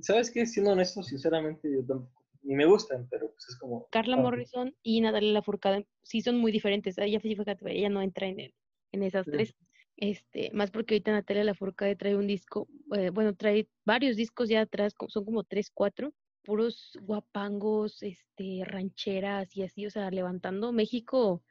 [0.00, 0.44] ¿Sabes qué?
[0.44, 3.88] Siendo honesto, sinceramente, yo tampoco, ni me gustan, pero pues es como...
[3.90, 6.98] Carla Morrison y Natalia Lafourcade sí son muy diferentes.
[6.98, 8.54] Ella, fíjate, ella no entra en, el,
[8.92, 9.54] en esas tres.
[9.96, 14.62] Este, más porque ahorita Natalia Lafourcade trae un disco, eh, bueno, trae varios discos ya
[14.62, 21.42] atrás, son como tres, cuatro, puros guapangos, este, rancheras y así, o sea, levantando México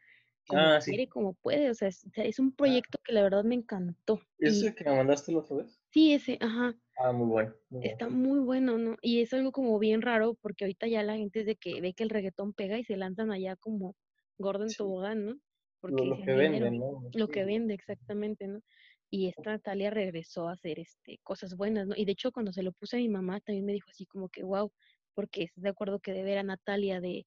[0.48, 2.56] como ah, quiere, como puede, o sea, es, un ah.
[2.58, 4.22] proyecto que la verdad me encantó.
[4.40, 5.80] ¿Ese que me mandaste la otra vez?
[5.90, 6.76] Sí, ese, ajá.
[6.98, 7.54] Ah, muy bueno.
[7.82, 8.98] Está muy bueno, ¿no?
[9.02, 11.94] Y es algo como bien raro, porque ahorita ya la gente es de que ve
[11.94, 13.96] que el reggaetón pega y se lanzan allá como
[14.38, 15.40] Gordon Tobogán, ¿no?
[15.80, 17.10] Porque lo, que vende, ¿no?
[17.14, 18.62] Lo que vende, exactamente, ¿no?
[19.10, 21.96] Y esta Natalia regresó a hacer este, cosas buenas, ¿no?
[21.96, 24.30] Y de hecho, cuando se lo puse a mi mamá, también me dijo así como
[24.30, 24.72] que, wow,
[25.14, 27.26] porque es de acuerdo que de ver a Natalia de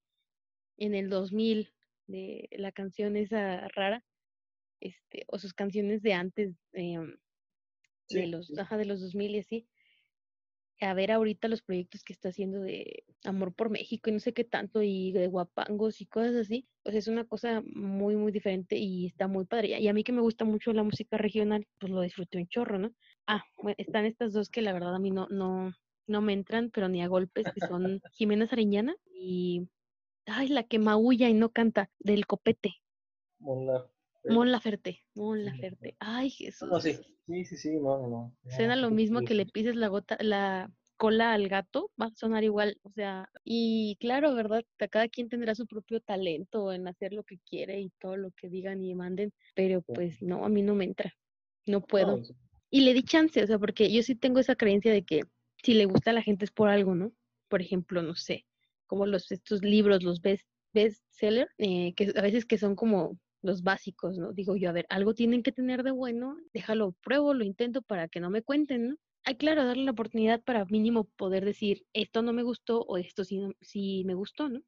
[0.79, 1.73] en el 2000,
[2.07, 4.05] de la canción esa rara,
[4.81, 7.16] este, o sus canciones de antes, em,
[8.11, 9.69] de los, ajá, de los 2000 y así,
[10.81, 14.33] a ver ahorita los proyectos que está haciendo de Amor por México y no sé
[14.35, 18.77] qué tanto, y de guapangos y cosas así, pues es una cosa muy, muy diferente
[18.77, 19.81] y está muy padre.
[19.81, 22.79] Y a mí que me gusta mucho la música regional, pues lo disfruté un chorro,
[22.79, 22.92] ¿no?
[23.27, 25.73] Ah, bueno, están estas dos que la verdad a mí no, no,
[26.07, 29.69] no me entran, pero ni a golpes, que son Jimena Sariñana y,
[30.27, 32.77] ay, la que maulla y no canta, del copete.
[33.39, 35.97] Mon Laferte, Mon Laferte.
[35.99, 36.69] Ay, Jesús.
[36.69, 36.95] No, sí,
[37.27, 38.37] sí, sí, sí, no, no, no.
[38.51, 42.43] Suena lo mismo que le pises la gota, la cola al gato, va a sonar
[42.43, 44.65] igual, o sea, y claro, ¿verdad?
[44.91, 48.49] Cada quien tendrá su propio talento en hacer lo que quiere y todo lo que
[48.49, 51.15] digan y manden, pero pues no, a mí no me entra,
[51.67, 52.23] no puedo.
[52.71, 55.23] Y le di chance, o sea, porque yo sí tengo esa creencia de que
[55.62, 57.12] si le gusta a la gente es por algo, ¿no?
[57.49, 58.47] Por ejemplo, no sé,
[58.87, 63.62] como los estos libros, los best bestseller, eh, que a veces que son como los
[63.62, 64.33] básicos, ¿no?
[64.33, 68.09] Digo yo, a ver, algo tienen que tener de bueno, déjalo, pruebo, lo intento para
[68.09, 68.96] que no me cuenten, ¿no?
[69.25, 73.25] Hay, claro, darle la oportunidad para mínimo poder decir, esto no me gustó o esto
[73.25, 74.62] sí, sí me gustó, ¿no?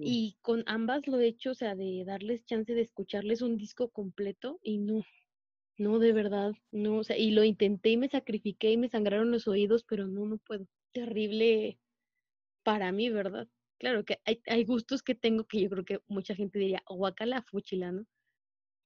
[0.00, 3.90] Y con ambas lo he hecho, o sea, de darles chance de escucharles un disco
[3.90, 5.02] completo y no,
[5.76, 9.32] no, de verdad, no, o sea, y lo intenté y me sacrifiqué y me sangraron
[9.32, 10.66] los oídos, pero no, no puedo.
[10.92, 11.80] Terrible
[12.68, 13.48] para mí, ¿verdad?
[13.78, 17.40] claro que hay, hay gustos que tengo que yo creo que mucha gente diría, guacala
[17.40, 18.04] fuchila, ¿no?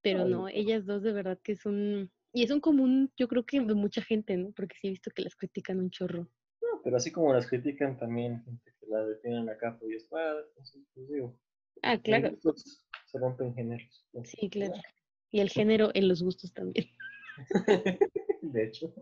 [0.03, 3.61] Pero no, ellas dos de verdad que son, y es un común, yo creo que
[3.61, 4.53] de mucha gente, ¿no?
[4.53, 6.29] Porque sí he visto que las critican un chorro.
[6.61, 11.09] No, pero así como las critican también gente que las detienen acá, pues, pues, pues
[11.09, 11.37] digo.
[11.83, 12.37] Ah, claro.
[13.07, 14.07] Se rompen géneros.
[14.25, 14.75] Sí, claro.
[15.33, 16.87] Y el género en los gustos también.
[18.43, 18.95] de hecho.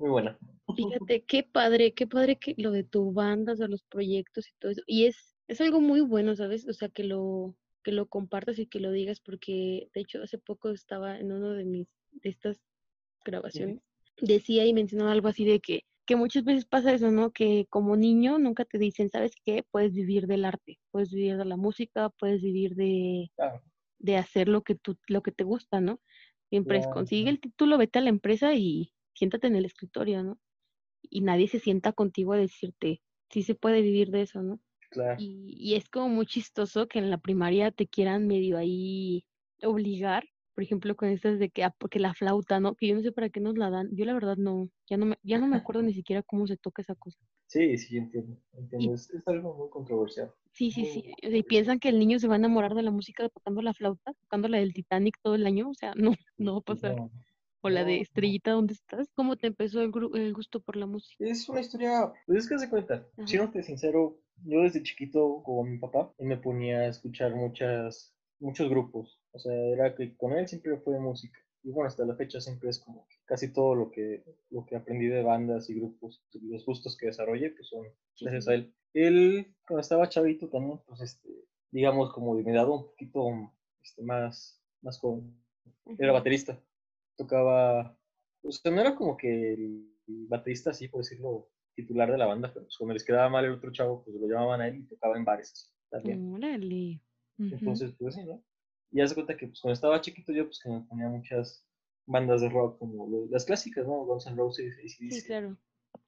[0.00, 0.38] Muy buena.
[0.76, 4.52] Fíjate, qué padre, qué padre que lo de tu banda, o sea, los proyectos y
[4.58, 4.82] todo eso.
[4.86, 6.66] Y es, es algo muy bueno, ¿sabes?
[6.66, 10.38] O sea, que lo, que lo compartas y que lo digas, porque de hecho hace
[10.38, 12.58] poco estaba en uno de mis, de estas
[13.26, 13.80] grabaciones,
[14.22, 17.30] decía y mencionaba algo así de que, que muchas veces pasa eso, ¿no?
[17.30, 19.64] Que como niño nunca te dicen, ¿sabes qué?
[19.70, 23.30] Puedes vivir del arte, puedes vivir de la música, puedes vivir de,
[23.98, 26.00] de hacer lo que tú, lo que te gusta, ¿no?
[26.48, 30.38] Siempre es consigue el título, vete a la empresa y, siéntate en el escritorio, ¿no?
[31.02, 34.60] Y nadie se sienta contigo a decirte, sí se puede vivir de eso, ¿no?
[34.90, 35.16] Claro.
[35.18, 39.24] Y, y es como muy chistoso que en la primaria te quieran medio ahí
[39.62, 42.74] obligar, por ejemplo, con estas de que, ah, porque la flauta, ¿no?
[42.74, 43.88] Que yo no sé para qué nos la dan.
[43.92, 46.56] Yo la verdad no, ya no me, ya no me acuerdo ni siquiera cómo se
[46.56, 47.18] toca esa cosa.
[47.46, 48.36] Sí, sí, entiendo.
[48.52, 48.94] entiendo.
[48.94, 50.32] es, es, algo muy controversial.
[50.52, 51.14] Sí, sí, sí.
[51.22, 54.12] Y piensan que el niño se va a enamorar de la música tocando la flauta,
[54.20, 55.70] tocando la del Titanic todo el año.
[55.70, 56.96] O sea, no, no va a pasar.
[56.96, 57.10] No.
[57.62, 59.10] O la de Estrellita, ¿dónde estás?
[59.14, 61.22] ¿Cómo te empezó el, el, gusto por la música?
[61.22, 63.06] Es una historia, pues es que se cuenta.
[63.26, 67.34] Si no te sincero, yo desde chiquito, con mi papá, él me ponía a escuchar
[67.34, 69.20] muchas, muchos grupos.
[69.32, 71.38] O sea, era que con él siempre fue música.
[71.62, 75.08] Y bueno, hasta la fecha siempre es como casi todo lo que, lo que aprendí
[75.08, 77.86] de bandas y grupos, los gustos que desarrollé, pues son
[78.18, 78.74] gracias a él.
[78.94, 81.28] Él, cuando estaba chavito también, pues este,
[81.70, 85.36] digamos como de mi edad un poquito este, más, más joven.
[85.98, 86.58] Era baterista
[87.20, 87.96] tocaba,
[88.42, 89.86] o sea, no era como que el
[90.28, 93.52] baterista, así por decirlo, titular de la banda, pero pues, cuando les quedaba mal el
[93.52, 96.32] otro chavo, pues lo llamaban a él y tocaba en bares así, también.
[96.34, 97.00] Órale.
[97.38, 98.42] Entonces, pues sí, ¿no?
[98.92, 101.64] Y hace cuenta que pues cuando estaba chiquito yo, pues que me ponía muchas
[102.06, 104.04] bandas de rock, como las clásicas, ¿no?
[104.04, 105.12] Guns N' Roses, ACDC.
[105.12, 105.56] Sí, claro.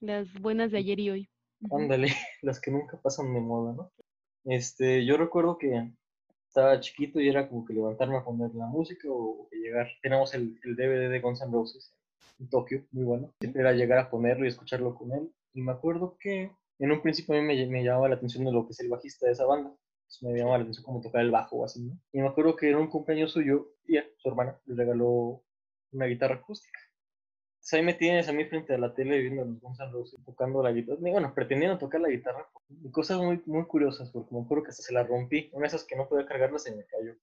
[0.00, 1.30] Las buenas de ayer y hoy.
[1.70, 2.08] Ándale,
[2.42, 3.92] las que nunca pasan de moda, ¿no?
[4.44, 5.92] Este, yo recuerdo que
[6.52, 9.88] estaba chiquito y era como que levantarme a poner la música o, llegar.
[10.02, 11.94] Tenemos el, el, DVD de Guns N' Roses
[12.38, 13.32] en Tokio, muy bueno.
[13.40, 15.32] Siempre era llegar a ponerlo y escucharlo con él.
[15.54, 18.52] Y me acuerdo que en un principio a mí me, me llamaba la atención de
[18.52, 19.72] lo que es el bajista de esa banda.
[20.20, 21.98] me llamaba la atención cómo tocar el bajo o así, ¿no?
[22.12, 25.42] Y me acuerdo que era un cumpleaños suyo, tía, su hermana, le regaló
[25.92, 26.78] una guitarra acústica.
[27.70, 30.20] Ahí me tienes a mí frente a la tele viendo a los Guns N' Roses
[30.24, 32.46] tocando la guitarra, bueno, pretendiendo tocar la guitarra.
[32.84, 35.48] Y cosas muy, muy curiosas, porque me acuerdo que hasta se la rompí.
[35.52, 37.14] Una de esas que no podía cargarla se me cayó.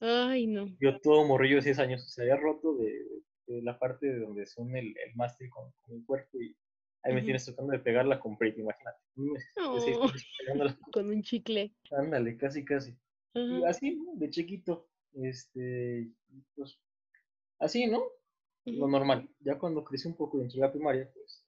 [0.00, 0.68] Ay, no.
[0.80, 3.04] Yo todo morrillo de 6 años, se había roto de,
[3.48, 6.56] de, la parte de donde son el, el mástil con, con, el cuerpo y
[7.02, 7.24] ahí me uh -huh.
[7.24, 8.98] tienes tratando de pegarla con Pretty, imagínate.
[9.56, 10.12] Oh,
[10.92, 11.74] con un chicle.
[11.90, 12.92] Ándale, casi, casi.
[13.34, 13.60] Uh -huh.
[13.60, 16.08] Y así, de chiquito, este,
[16.54, 16.78] pues,
[17.58, 18.04] así, ¿no?
[18.72, 19.28] Lo normal.
[19.40, 21.46] Ya cuando crecí un poco y entré a la primaria, pues,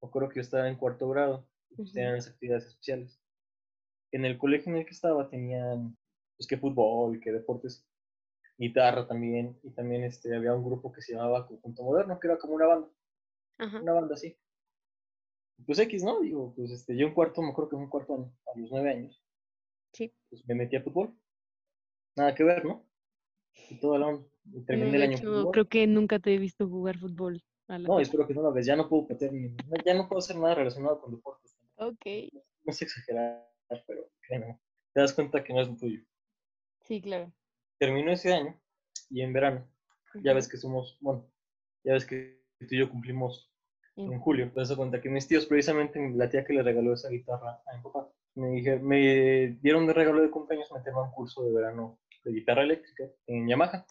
[0.00, 3.20] me acuerdo que yo estaba en cuarto grado, pues, tenían las actividades especiales.
[4.12, 5.96] En el colegio en el que estaba tenían,
[6.36, 7.86] pues, que fútbol, que deportes,
[8.56, 12.38] guitarra también, y también este, había un grupo que se llamaba Conjunto Moderno, que era
[12.38, 12.88] como una banda,
[13.58, 13.80] Ajá.
[13.80, 14.36] una banda así.
[15.66, 16.20] Pues X, ¿no?
[16.20, 18.70] Digo, pues este, yo en cuarto, me acuerdo que en un cuarto año, a los
[18.70, 19.24] nueve años,
[19.92, 20.12] sí.
[20.28, 21.16] pues me metí a fútbol.
[22.16, 22.86] Nada que ver, ¿no?
[23.70, 24.26] Y todo el año.
[24.66, 25.16] Terminé no, el año.
[25.16, 27.42] Hecho, creo que nunca te he visto jugar fútbol.
[27.68, 28.66] no, espero que no lo ves.
[28.66, 29.06] Ya no puedo
[29.84, 31.56] ya no puedo hacer nada relacionado con deportes.
[31.76, 32.06] Ok.
[32.64, 33.46] No sé exagerar,
[33.86, 34.58] pero créeme,
[34.92, 36.02] te das cuenta que no es lo tuyo.
[36.80, 37.32] Sí, claro.
[37.78, 38.60] Terminó ese año
[39.10, 39.68] y en verano,
[40.14, 40.24] uh -huh.
[40.24, 41.26] ya ves que somos, bueno,
[41.82, 43.52] ya ves que tú y yo cumplimos
[43.96, 44.12] uh -huh.
[44.12, 44.50] en julio.
[44.52, 47.76] Te das cuenta que mis tíos, precisamente la tía que le regaló esa guitarra a
[47.76, 51.52] mi papá, me, dije, me dieron de regalo de cumpleaños meterme a un curso de
[51.52, 53.86] verano de guitarra eléctrica en Yamaha.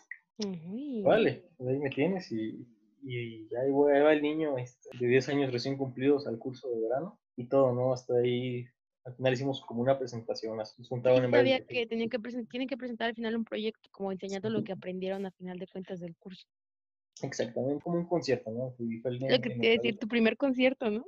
[1.04, 2.68] Vale, pues ahí me tienes y,
[3.04, 6.70] y ahí, voy, ahí va el niño este, de 10 años recién cumplidos al curso
[6.70, 7.94] de verano y todo, ¿no?
[7.94, 8.66] Hasta ahí,
[9.06, 12.20] al final hicimos como una presentación, nos juntaban en sabía que, tenían que
[12.50, 15.68] tienen que presentar al final un proyecto, como enseñando lo que aprendieron a final de
[15.68, 16.48] cuentas del curso.
[17.22, 18.76] Exactamente, como un concierto, ¿no?
[18.80, 21.06] Lo que te decir, tu primer concierto, ¿no?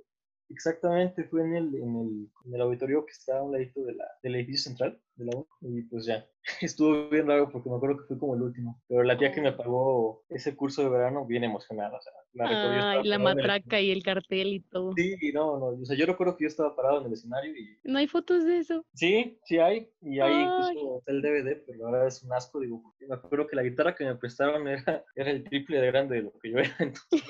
[0.50, 3.96] Exactamente, fue en el, en el, en el auditorio que está a un ladito de
[3.96, 5.48] la, del edificio central de la U.
[5.62, 6.26] Y pues ya,
[6.62, 8.82] estuvo bien raro porque me acuerdo que fue como el último.
[8.88, 11.98] Pero la tía que me pagó ese curso de verano, bien emocionada.
[11.98, 13.86] O sea, la Ay, la matraca el...
[13.86, 14.94] y el cartel y todo.
[14.96, 15.66] Sí, no, no.
[15.68, 17.78] O sea, yo recuerdo que yo estaba parado en el escenario y.
[17.84, 18.86] ¿No hay fotos de eso?
[18.94, 19.90] Sí, sí hay.
[20.02, 20.44] Y hay Ay.
[20.44, 22.60] incluso el DVD, pero verdad es un asco.
[22.60, 25.88] Digo, porque me acuerdo que la guitarra que me prestaron era, era el triple de
[25.88, 27.24] grande de lo que yo era entonces.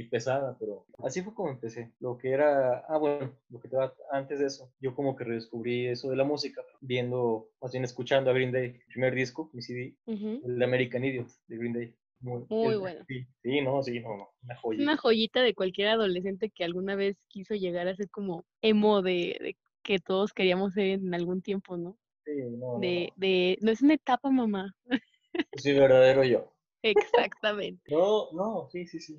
[0.00, 1.92] Y pesada, pero así fue como empecé.
[2.00, 5.24] Lo que era, ah, bueno, lo que te va antes de eso, yo como que
[5.24, 9.50] redescubrí eso de la música, viendo, más bien escuchando a Green Day, el primer disco,
[9.52, 10.40] mi CD, uh -huh.
[10.44, 11.94] el American Idiot de Green Day.
[12.20, 13.04] Muy, Muy el, bueno.
[13.08, 14.82] Sí, sí, no, sí, no, no, una joyita.
[14.82, 19.38] Una joyita de cualquier adolescente que alguna vez quiso llegar a ser como emo de,
[19.40, 21.96] de que todos queríamos ser en algún tiempo, ¿no?
[22.24, 22.78] Sí, no.
[22.78, 23.14] De, no.
[23.16, 24.74] de, no es una etapa, mamá.
[25.56, 26.52] Sí, verdadero yo.
[26.82, 27.82] Exactamente.
[27.90, 29.18] No, no, sí, sí, sí.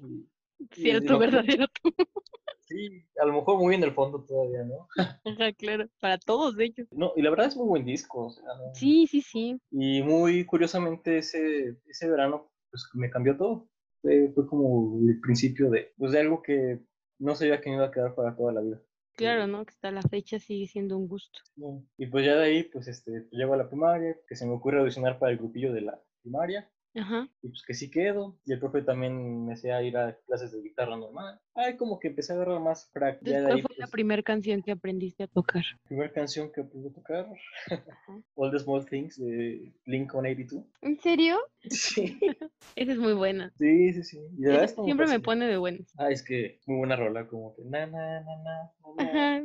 [0.71, 1.93] Cierto, verdadero tú.
[2.71, 4.87] Sí, a lo mejor muy en el fondo todavía, ¿no?
[5.25, 6.87] Ajá, claro, para todos ellos.
[6.91, 8.27] No, y la verdad es muy buen disco.
[8.27, 8.45] O sea.
[8.73, 9.59] Sí, sí, sí.
[9.71, 13.67] Y muy curiosamente ese, ese verano, pues me cambió todo.
[14.01, 16.79] Fue, fue como el principio de, pues, de algo que
[17.19, 18.81] no sabía que me iba a quedar para toda la vida.
[19.15, 19.65] Claro, ¿no?
[19.65, 21.39] Que hasta la fecha sigue siendo un gusto.
[21.97, 24.79] Y pues ya de ahí, pues este, llego a la primaria, que se me ocurre
[24.79, 26.71] audicionar para el grupillo de la primaria.
[26.95, 27.29] Ajá.
[27.41, 28.37] Y pues que sí quedo.
[28.45, 31.39] Y el profe también me hacía ir a clases de guitarra normal.
[31.53, 33.43] Ay, como que empecé a agarrar más práctica.
[33.43, 35.63] ¿Cuál fue la pues primera canción que aprendiste a tocar?
[35.83, 37.27] La primera canción que aprendí a tocar,
[38.35, 40.65] All the Small Things de Blink-182.
[40.81, 41.39] ¿En serio?
[41.69, 42.19] Sí.
[42.75, 43.53] Esa es muy buena.
[43.57, 44.19] Sí, sí, sí.
[44.37, 45.93] Y de siempre me pone de buenas.
[45.97, 48.71] Ah, es que muy buena rola, como que na, na, na, na.
[48.97, 49.43] Ajá.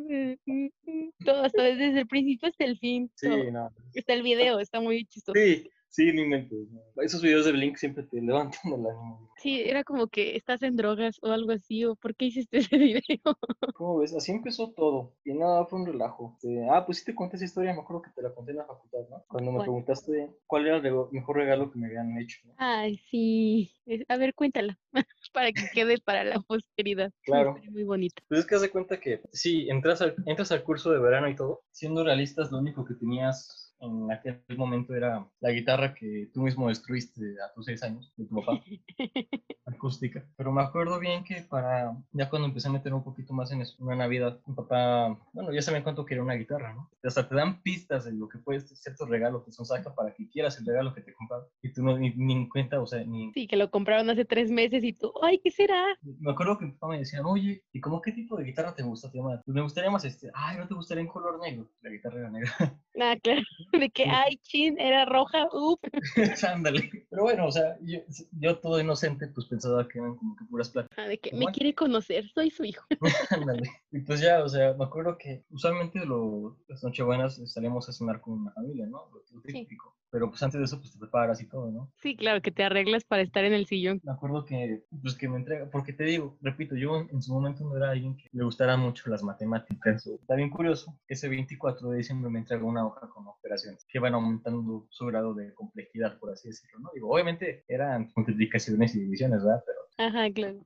[1.25, 3.11] Todo, hasta desde el principio hasta el fin.
[3.17, 3.71] Sí, no.
[3.93, 5.39] Está el video, está muy chistoso.
[5.39, 6.69] Sí, Sí, no inventes.
[6.97, 9.31] Esos videos de Blink siempre te levantan el ánimo.
[9.39, 12.77] Sí, era como que estás en drogas o algo así, o ¿por qué hiciste ese
[13.01, 13.39] video?
[13.75, 14.15] ¿Cómo ves?
[14.15, 15.15] Así empezó todo.
[15.25, 16.35] Y nada, fue un relajo.
[16.35, 18.59] Este, ah, pues sí te conté esa historia, me acuerdo que te la conté en
[18.59, 19.25] la facultad, ¿no?
[19.27, 22.41] Cuando me preguntaste cuál era el mejor regalo que me habían hecho.
[22.59, 23.73] Ay, sí.
[24.09, 24.79] A ver, cuéntala,
[25.33, 27.11] para que quede para la posteridad.
[27.23, 27.57] Claro.
[27.71, 28.23] Muy bonita.
[28.29, 31.37] Pues es que haz cuenta que sí, entras al, entras al curso de verano y
[31.37, 31.63] todo.
[31.71, 36.69] Siendo realistas, lo único que tenías en aquel momento era la guitarra que tú mismo
[36.69, 38.61] destruiste a tus seis años, de tu papá,
[39.67, 40.25] acústica.
[40.37, 43.63] Pero me acuerdo bien que para, ya cuando empecé a meter un poquito más en
[43.63, 46.91] eso, una Navidad, mi papá, bueno, ya saben cuánto quiere una guitarra, ¿no?
[47.03, 50.29] Hasta te dan pistas de lo que puedes, ciertos regalos que son saca para que
[50.29, 51.47] quieras el regalo que te compraron.
[51.63, 53.33] Y tú no, ni, en cuenta, o sea, ni...
[53.33, 55.85] Sí, que lo compraron hace tres meses y tú, ay, ¿qué será?
[56.03, 58.83] Me acuerdo que mi papá me decía, oye, ¿y cómo qué tipo de guitarra te
[58.83, 59.11] gusta?
[59.11, 61.69] Pues me gustaría más este, ay, ¿no te gustaría en color negro?
[61.81, 62.53] La guitarra era negra.
[62.99, 63.43] Ah, claro.
[63.81, 65.81] de que, ay, chin, era roja, uff.
[66.49, 66.91] Ándale.
[67.11, 68.01] Pero bueno, o sea, yo,
[68.39, 70.99] yo, todo inocente, pues pensaba que eran como que puras pláticas.
[70.99, 72.85] Ah, de que me quiere conocer, soy su hijo.
[73.31, 73.71] Ándale.
[73.91, 78.21] y pues ya, o sea, me acuerdo que usualmente lo, las nochebuenas salíamos a cenar
[78.21, 79.11] con una familia, ¿no?
[79.13, 79.97] Lo, típico.
[80.11, 81.91] Pero pues antes de eso, pues te preparas y todo, ¿no?
[81.97, 84.01] Sí, claro, que te arreglas para estar en el sillón.
[84.05, 87.65] Me acuerdo que, pues que me entrega, porque te digo, repito, yo en su momento
[87.65, 90.07] no era alguien que le gustara mucho las matemáticas.
[90.07, 94.15] Está bien curioso, ese 24 de diciembre me entrega una hoja con operaciones que van
[94.15, 96.91] aumentando su grado de complejidad, por así decirlo, ¿no?
[96.95, 99.63] Digo, obviamente eran multiplicaciones y divisiones, ¿verdad?
[99.67, 100.09] Pero...
[100.09, 100.61] Ajá, claro.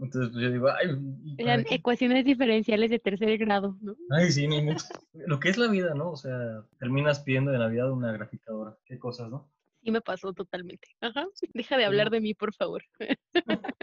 [0.00, 0.88] Entonces, pues yo digo, ay.
[1.38, 3.96] Eran ecuaciones diferenciales de tercer grado, ¿no?
[4.10, 4.84] Ay, sí, ni mucho.
[5.12, 6.10] Lo que es la vida, ¿no?
[6.10, 8.76] O sea, terminas pidiendo de Navidad una graficadora.
[8.84, 9.50] Qué cosas, ¿no?
[9.82, 10.88] Sí, me pasó totalmente.
[11.00, 11.26] Ajá.
[11.54, 12.82] Deja de hablar de mí, por favor.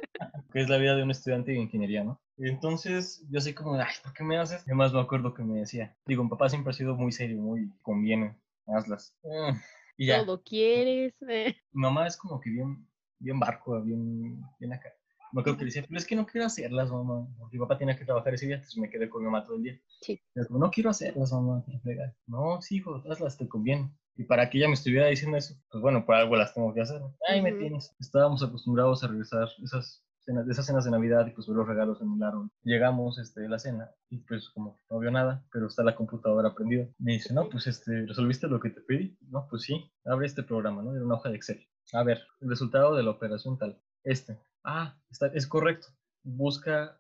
[0.54, 2.22] que es la vida de un estudiante de ingeniería, ¿no?
[2.38, 4.62] Y entonces, yo así como, ay, ¿por qué me haces?
[4.62, 7.42] Y además me acuerdo que me decía, digo, mi papá siempre ha sido muy serio,
[7.42, 9.16] muy conviene, hazlas.
[9.24, 9.58] Mm,
[9.98, 10.24] y ya.
[10.24, 11.16] Todo quieres.
[11.28, 11.56] Eh.
[11.72, 14.94] Mi mamá es como que bien, bien barco, bien, bien acá.
[15.32, 17.28] Me acuerdo que le decía, pero es que no quiero hacerlas, mamá.
[17.52, 19.64] Mi papá tenía que trabajar ese día, entonces me quedé con mi mamá todo el
[19.64, 19.80] día.
[20.02, 20.20] Sí.
[20.34, 21.64] Pero no quiero hacerlas, mamá.
[22.28, 23.92] No, sí, hijo, hazlas, te conviene.
[24.16, 26.82] Y para que ella me estuviera diciendo eso, pues bueno, por algo las tengo que
[26.82, 27.00] hacer.
[27.30, 27.96] Ahí me tienes.
[28.00, 31.68] Estábamos acostumbrados a regresar esas cenas, de esas cenas de Navidad y pues ver los
[31.68, 32.50] regalos en el árbol.
[32.64, 36.56] Llegamos este, a la cena y pues como no vio nada, pero está la computadora
[36.56, 36.88] prendida.
[36.98, 39.18] Me dice, no, pues este, ¿resolviste lo que te pedí?
[39.30, 40.96] No, pues sí, abre este programa, ¿no?
[40.96, 41.68] Era una hoja de Excel.
[41.94, 43.80] A ver, el resultado de la operación tal.
[44.04, 45.88] Este ah, está, es correcto,
[46.24, 47.00] busca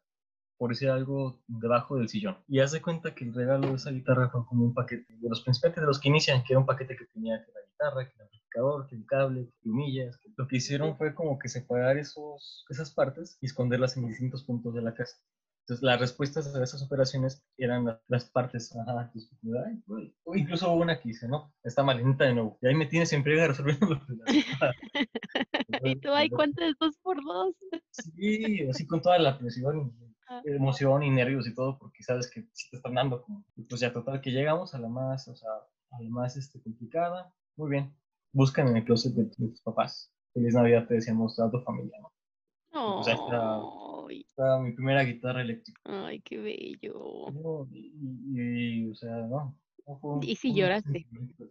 [0.57, 2.37] por decir algo debajo del sillón.
[2.47, 5.41] Y hace cuenta que el regalo de esa guitarra fue como un paquete de los
[5.41, 8.15] principiantes de los que inician, que era un paquete que tenía que la guitarra, que
[8.15, 10.19] el amplificador, que el cable, que plumillas.
[10.35, 14.73] lo que hicieron fue como que separar esos, esas partes y esconderlas en distintos puntos
[14.73, 15.17] de la casa.
[15.67, 19.29] Entonces, las respuestas a esas operaciones eran las, partes, ajá, pues,
[20.23, 22.57] o incluso hubo una que dice, no, está malinita de nuevo.
[22.61, 24.01] Y ahí me tienes en friega resolviendo los
[25.83, 27.53] Y tú, ay, ¿cuánto es dos por dos?
[27.91, 29.91] Sí, así con toda la presión,
[30.29, 30.41] ah.
[30.45, 33.23] emoción y nervios y todo, porque sabes que sí te están dando.
[33.23, 35.51] Como, pues ya, total, que llegamos a la más, o sea,
[35.91, 37.33] a la más este, complicada.
[37.57, 37.93] Muy bien,
[38.31, 40.13] buscan en el closet de, tus papás.
[40.33, 42.13] Feliz Navidad, te decíamos a tu familia, ¿no?
[42.71, 43.07] Pues
[44.37, 45.81] era mi primera guitarra eléctrica.
[45.85, 47.27] Ay, qué bello.
[47.71, 49.57] y, o sea, no.
[50.21, 51.07] ¿Y si lloraste?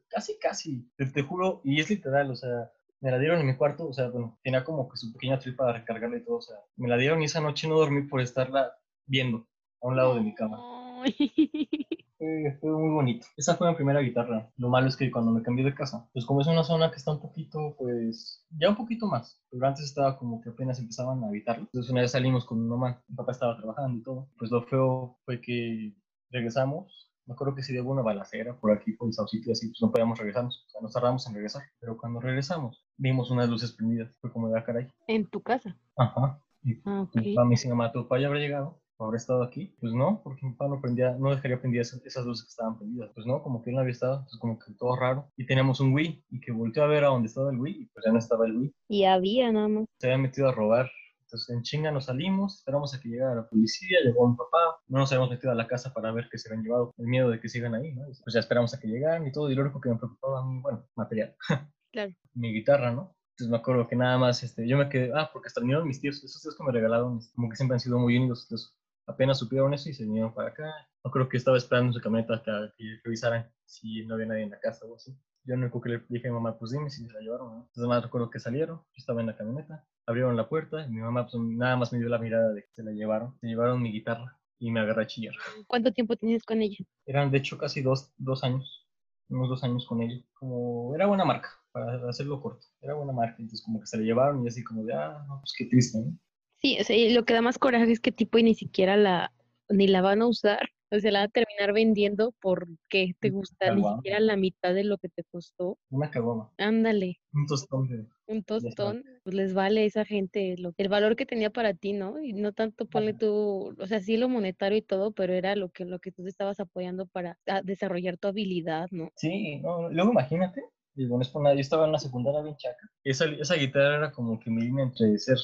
[0.08, 0.90] Casi, casi.
[0.96, 4.08] Te, juro, y es literal, o sea, me la dieron en mi cuarto, o sea,
[4.08, 6.98] bueno, tenía como que su pequeña trip para recargarla y todo, o sea, me la
[6.98, 9.46] dieron y esa noche no dormí por estarla viendo
[9.80, 10.58] a un lado de mi cama.
[12.18, 13.26] fue muy bonito.
[13.36, 14.50] Esa fue mi primera guitarra.
[14.56, 16.96] Lo malo es que cuando me cambié de casa, pues como es una zona que
[16.96, 21.22] está un poquito, pues ya un poquito más, pero antes estaba como que apenas empezaban
[21.22, 21.64] a habitarlo.
[21.64, 24.28] Entonces una vez salimos con mi mamá, mi papá estaba trabajando y todo.
[24.38, 25.94] Pues lo feo fue que
[26.30, 27.12] regresamos.
[27.26, 29.82] Me acuerdo que se dio una balacera por aquí, por el Saucito y así, pues
[29.82, 30.64] no podíamos regresarnos.
[30.66, 31.62] O sea, nos tardamos en regresar.
[31.80, 34.14] Pero cuando regresamos, vimos unas luces prendidas.
[34.20, 34.86] Fue como de, ah, caray.
[35.08, 35.76] ¿En tu casa?
[35.96, 36.40] Ajá.
[36.62, 37.34] Y ah, okay.
[37.36, 39.74] mi me dice, mamá, tu papá ya habrá llegado habrá estado aquí?
[39.80, 42.78] Pues no, porque mi papá no prendía, no dejaría prender esas, esas, luces que estaban
[42.78, 43.10] prendidas.
[43.14, 45.30] Pues no, como que él no había estado, entonces como que todo raro.
[45.36, 47.86] Y teníamos un Wii, y que volteó a ver a dónde estaba el Wii, y
[47.86, 48.74] pues ya no estaba el Wii.
[48.88, 49.84] Y había nada más.
[49.98, 50.90] Se había metido a robar.
[51.26, 55.00] Entonces en chinga nos salimos, esperamos a que llegara la policía, llegó mi papá, no
[55.00, 57.40] nos habíamos metido a la casa para ver que se habían llevado, el miedo de
[57.40, 58.04] que sigan ahí, ¿no?
[58.22, 60.44] Pues ya esperamos a que llegaran y todo, y lo único que me preocupaba a
[60.46, 61.34] mí, bueno, material.
[61.92, 62.12] Claro.
[62.34, 63.16] Mi guitarra, ¿no?
[63.30, 66.22] Entonces me acuerdo que nada más, este, yo me quedé, ah, porque hasta mis tíos,
[66.22, 68.76] esos tíos que me regalaron, como que siempre han sido muy unidos, entonces
[69.06, 70.72] apenas supieron eso y se vinieron para acá.
[71.04, 74.42] No creo que estaba esperando en su camioneta que, que revisaran si no había nadie
[74.42, 75.16] en la casa o así.
[75.44, 77.48] Yo no que le dije a mi mamá, pues dime si se la llevaron.
[77.48, 77.56] ¿no?
[77.60, 81.00] Entonces me recuerdo que salieron, yo estaba en la camioneta, abrieron la puerta y mi
[81.00, 83.38] mamá pues, nada más me dio la mirada de que se la llevaron.
[83.40, 85.34] Se llevaron mi guitarra y me agarré a chillar.
[85.68, 86.84] ¿Cuánto tiempo tienes con ella?
[87.06, 88.88] Eran de hecho casi dos, dos años,
[89.28, 90.20] unos dos años con ella.
[90.34, 92.66] Como era buena marca, para hacerlo corto.
[92.80, 95.38] Era buena marca, entonces como que se la llevaron y así como de, ah, no,
[95.40, 96.18] pues qué triste, ¿no?
[96.56, 99.32] Sí, o sea, lo que da más coraje es que tipo y ni siquiera la,
[99.68, 100.70] ni la van a usar.
[100.92, 104.84] O sea, la van a terminar vendiendo porque te gusta ni siquiera la mitad de
[104.84, 105.78] lo que te costó.
[105.90, 106.52] Una caguama.
[106.58, 107.18] Ándale.
[107.32, 108.06] Un tostón de...
[108.28, 111.92] Un tostón, pues les vale a esa gente lo, el valor que tenía para ti,
[111.92, 112.20] ¿no?
[112.20, 115.70] Y no tanto ponle tú, o sea, sí lo monetario y todo, pero era lo
[115.70, 119.12] que, lo que tú estabas apoyando para ah, desarrollar tu habilidad, ¿no?
[119.16, 120.62] Sí, no, luego imagínate,
[120.94, 122.90] digo, no es por nada, yo estaba en una secundaria bien chaca.
[123.04, 125.38] Esa, esa guitarra era como que mi línea entre ser,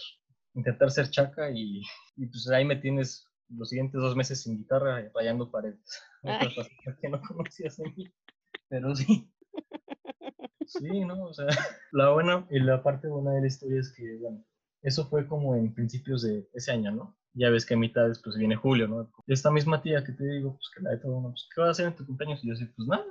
[0.54, 1.82] intentar ser chaca y,
[2.16, 6.02] y pues ahí me tienes los siguientes dos meses sin guitarra rayando paredes.
[7.00, 8.12] que no conocías a mí,
[8.68, 9.30] pero sí.
[10.64, 11.24] Sí, ¿no?
[11.24, 11.48] O sea,
[11.90, 14.42] la buena y la parte buena de la historia es que, bueno,
[14.80, 17.18] eso fue como en principios de ese año, ¿no?
[17.34, 19.10] Ya ves que a mitad después viene julio, ¿no?
[19.26, 21.30] Esta misma tía que te digo, pues que la de todo, ¿no?
[21.30, 22.42] Pues, ¿qué vas a hacer en tu cumpleaños?
[22.44, 23.04] Y yo sé, pues nada,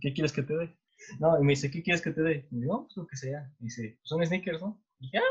[0.00, 0.76] ¿qué quieres que te dé?
[1.18, 2.48] No, y me dice, ¿qué quieres que te dé?
[2.50, 3.50] Y digo, pues lo que sea.
[3.60, 4.82] Y dice, pues son sneakers, ¿no?
[4.98, 5.22] Y ya,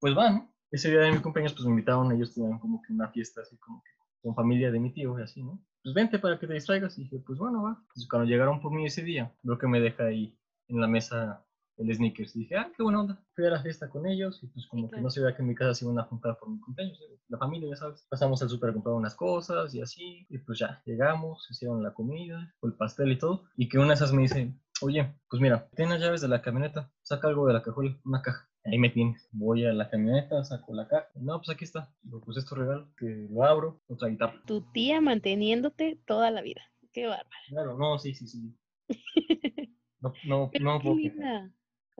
[0.00, 0.54] pues va, ¿no?
[0.70, 3.56] Ese día de mi cumpleaños, pues me invitaron, ellos tenían como que una fiesta así
[3.56, 3.90] como que
[4.22, 5.62] con familia de mi tío y así, ¿no?
[5.82, 6.98] Pues vente para que te distraigas.
[6.98, 7.78] Y dije, pues bueno, va.
[7.80, 10.36] Entonces cuando llegaron por mí ese día, veo que me deja ahí
[10.68, 11.44] en la mesa
[11.78, 12.34] el sneakers.
[12.36, 13.22] Y dije, ah, qué buena onda.
[13.34, 15.48] Fui a la fiesta con ellos y pues como que no se veía que en
[15.48, 16.98] mi casa se iban a juntar por mi cumpleaños.
[17.28, 18.06] La familia, ya sabes.
[18.10, 20.26] Pasamos al súper a comprar unas cosas y así.
[20.28, 23.44] Y pues ya, llegamos, hicieron la comida, el pastel y todo.
[23.56, 24.52] Y que una de esas me dice,
[24.82, 28.22] oye, pues mira, tienes las llaves de la camioneta, saca algo de la cajuela, una
[28.22, 28.48] caja.
[28.70, 29.28] Ahí me tienes.
[29.32, 31.08] Voy a la camioneta, saco la caja.
[31.14, 31.92] No, pues aquí está.
[32.04, 34.40] Lo puse tu regalo, que lo abro, otra guitarra.
[34.46, 36.62] Tu tía manteniéndote toda la vida.
[36.92, 37.28] Qué bárbaro.
[37.48, 38.54] Claro, no, sí, sí, sí.
[40.00, 40.80] No, no, no.
[40.80, 41.52] Qué linda.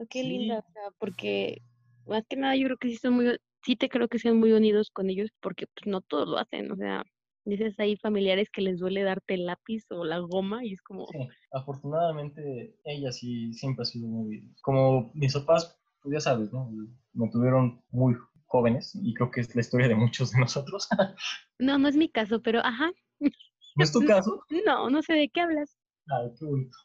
[0.09, 1.61] Qué linda, o sea, porque
[2.05, 4.53] más que nada yo creo que sí son muy, sí te creo que sean muy
[4.53, 7.03] unidos con ellos porque pues no todos lo hacen, o sea,
[7.45, 11.07] dices hay familiares que les duele darte el lápiz o la goma y es como...
[11.07, 11.17] Sí,
[11.51, 14.53] afortunadamente ella sí siempre ha sido muy...
[14.61, 16.71] Como mis papás pues ya sabes, ¿no?
[17.13, 20.87] Me tuvieron muy jóvenes y creo que es la historia de muchos de nosotros.
[21.59, 22.91] no, no es mi caso, pero ajá.
[23.19, 24.43] ¿No es tu caso?
[24.65, 25.77] No, no sé de qué hablas.
[26.07, 26.77] Ay, qué bonito.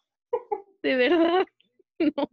[0.83, 1.47] De verdad.
[2.01, 2.29] No.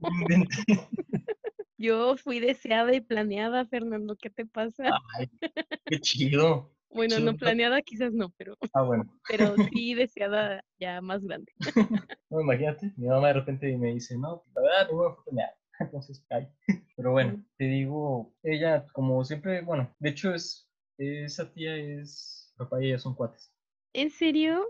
[1.78, 4.86] Yo fui deseada y planeada, Fernando, ¿qué te pasa?
[5.16, 5.30] Ay,
[5.86, 6.74] qué chido.
[6.90, 9.06] Bueno, no planeada quizás no, pero, ah, bueno.
[9.30, 11.54] pero sí deseada ya más grande.
[12.32, 15.61] No, imagínate, mi mamá de repente me dice, no, la verdad, no voy a planear
[15.92, 16.52] entonces cae.
[16.96, 22.82] Pero bueno, te digo, ella como siempre, bueno, de hecho es, esa tía es, papá
[22.82, 23.54] y ella son cuates.
[23.94, 24.68] ¿En serio?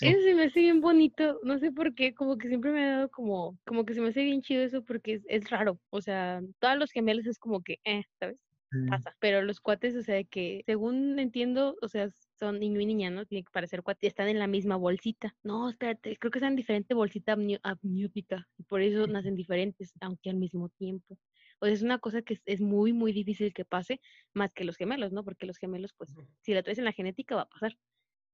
[0.00, 2.90] Eso se me hace bien bonito, no sé por qué, como que siempre me ha
[2.90, 6.02] dado como, como que se me hace bien chido eso porque es, es raro, o
[6.02, 8.36] sea, todos los gemelos es como que, eh, ¿sabes?
[8.88, 13.10] Pasa, pero los cuates, o sea, que según entiendo, o sea, son niño y niña,
[13.10, 13.24] ¿no?
[13.24, 15.34] Tiene que parecer cuate, están en la misma bolsita.
[15.42, 20.28] No, espérate, creo que están en diferente bolsita amniótica y por eso nacen diferentes, aunque
[20.30, 21.18] al mismo tiempo.
[21.60, 24.00] O sea, es una cosa que es, muy, muy difícil que pase,
[24.34, 25.24] más que los gemelos, ¿no?
[25.24, 27.78] Porque los gemelos, pues, si la traes en la genética va a pasar,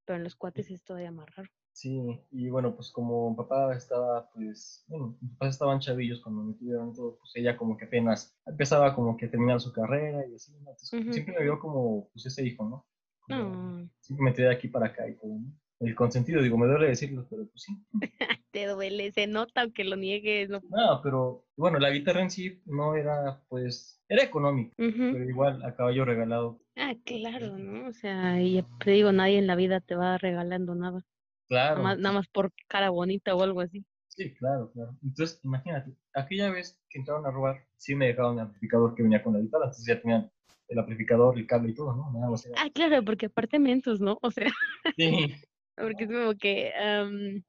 [0.04, 1.50] pero en los cuates es todavía más raro.
[1.74, 6.54] Sí, y bueno, pues como papá estaba, pues, bueno, mis papás estaban chavillos cuando me
[6.54, 10.36] tuvieron todo, pues ella como que apenas empezaba como que a terminar su carrera y
[10.36, 10.70] así, ¿no?
[10.70, 12.86] Entonces, siempre me vio como, pues, ese hijo, ¿no?
[13.26, 13.90] Mm.
[13.98, 15.52] Siempre me tiré de aquí para acá y todo, ¿no?
[15.80, 17.76] El consentido, digo, me duele decirlo, pero pues sí.
[18.52, 20.48] Te duele, se nota aunque lo niegues.
[20.48, 25.64] No, no pero bueno, la guitarra en sí no era, pues, era económica, pero igual
[25.64, 26.60] a caballo regalado.
[26.76, 27.88] Ah, claro, ¿no?
[27.88, 31.04] O sea, y te digo, nadie en la vida te va regalando nada.
[31.48, 31.82] Claro.
[31.82, 33.84] Nada más, por cara bonita o algo así.
[34.08, 34.96] Sí, claro, claro.
[35.02, 39.22] Entonces, imagínate, aquella vez que entraron a robar, sí me dejaron el amplificador que venía
[39.22, 40.30] con la guitarra, entonces ya tenían
[40.68, 42.12] el amplificador, el cable y todo, ¿no?
[42.12, 44.18] Nada más Ah, claro, porque aparte mentos, ¿no?
[44.22, 44.50] O sea.
[44.96, 45.34] Sí.
[45.76, 46.72] Porque es como que,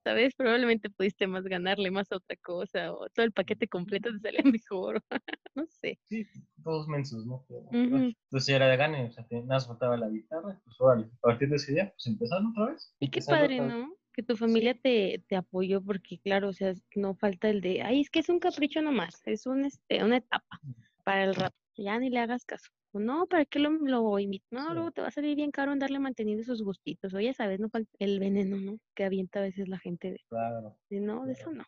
[0.04, 0.34] ¿sabes?
[0.36, 4.42] Probablemente pudiste más ganarle más a otra cosa, o todo el paquete completo te salía
[4.60, 5.02] mejor,
[5.56, 6.00] no sé.
[6.04, 6.26] Sí,
[6.64, 7.46] todos mensos, ¿no?
[7.72, 11.20] Entonces ya era de gane, o sea, nada más faltaba la guitarra, pues órale, a
[11.22, 12.96] partir de ese día, pues empezaron otra vez.
[13.00, 13.96] Y qué padre, ¿no?
[14.14, 18.02] Que tu familia te, te apoyó, porque claro, o sea, no falta el de, ay,
[18.02, 20.62] es que es un capricho nomás, es un, este, una etapa
[21.04, 22.72] para el rato, ya ni le hagas caso.
[23.00, 24.46] No, ¿para qué lo, lo invito?
[24.52, 27.14] No, luego te va a salir bien caro andarle manteniendo esos gustitos.
[27.14, 27.70] O ya sabes, ¿no?
[28.00, 28.78] El veneno, ¿no?
[28.96, 30.12] Que avienta a veces la gente.
[30.12, 30.76] De, claro.
[30.89, 31.64] no, de eso no.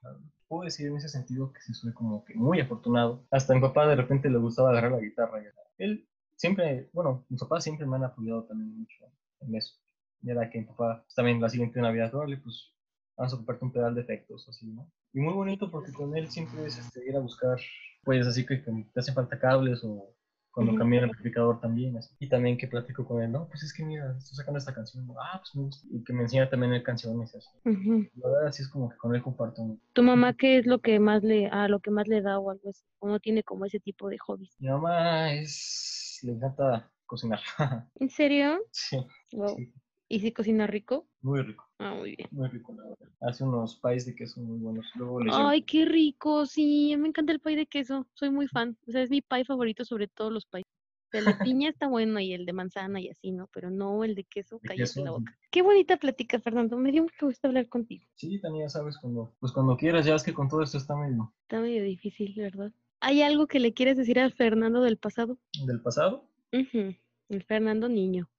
[0.47, 3.25] Puedo decir en ese sentido que sí soy como que muy afortunado.
[3.32, 5.41] Hasta mi papá de repente le gustaba agarrar la guitarra.
[5.78, 9.05] Él siempre, bueno, mis papás siempre me han apoyado también mucho
[9.41, 9.75] en eso.
[10.21, 12.73] Y era que mi papá pues, también la siguiente Navidad, pues
[13.17, 14.89] vamos a comprarte un pedal de efectos, así, ¿no?
[15.13, 17.57] Y muy bonito porque con él siempre es este, ir a buscar,
[18.03, 20.13] pues así que, te hacen falta cables o
[20.58, 21.95] cuando cambia el amplificador también.
[21.97, 22.16] Así.
[22.20, 25.08] Y también que platico con él, no, pues es que mira, estoy sacando esta canción,
[25.22, 25.88] ah, pues me gusta.
[25.91, 27.36] Y que me enseña también el canciones.
[27.36, 27.47] Así.
[27.64, 29.78] La verdad, así es como que con él comparto.
[29.93, 32.49] ¿Tu mamá qué es lo que más le, a lo que más le da o
[32.49, 32.84] algo así?
[32.97, 34.55] ¿O no tiene como ese tipo de hobbies?
[34.58, 37.39] Mi mamá es, le encanta cocinar.
[37.99, 38.58] ¿En serio?
[38.72, 38.97] Sí.
[39.28, 39.72] sí.
[40.10, 41.08] ¿Y si cocina rico?
[41.22, 41.66] Muy rico.
[41.80, 42.30] Ah, muy bien.
[42.32, 43.10] Muy rico, la verdad.
[43.22, 44.86] Hace unos pies de queso muy buenos.
[44.95, 46.45] Luego Ay, qué rico.
[46.45, 48.08] Sí, me encanta el pie de queso.
[48.14, 48.78] Soy muy fan.
[48.88, 50.64] O sea, es mi pie favorito sobre todos los pies.
[51.12, 53.49] El de piña está bueno y el de manzana y así, ¿no?
[53.53, 55.38] Pero no el de queso, cállate la boca.
[55.51, 56.78] Qué bonita plática, Fernando.
[56.78, 58.05] Me dio mucho gusto hablar contigo.
[58.16, 61.34] Sí, Tania, sabes, cuando, pues cuando quieras, ya es que con todo esto está medio...
[61.43, 62.72] Está medio difícil, ¿verdad?
[62.99, 65.38] ¿Hay algo que le quieres decir al Fernando del pasado?
[65.66, 66.30] ¿Del pasado?
[66.51, 68.30] El Fernando niño.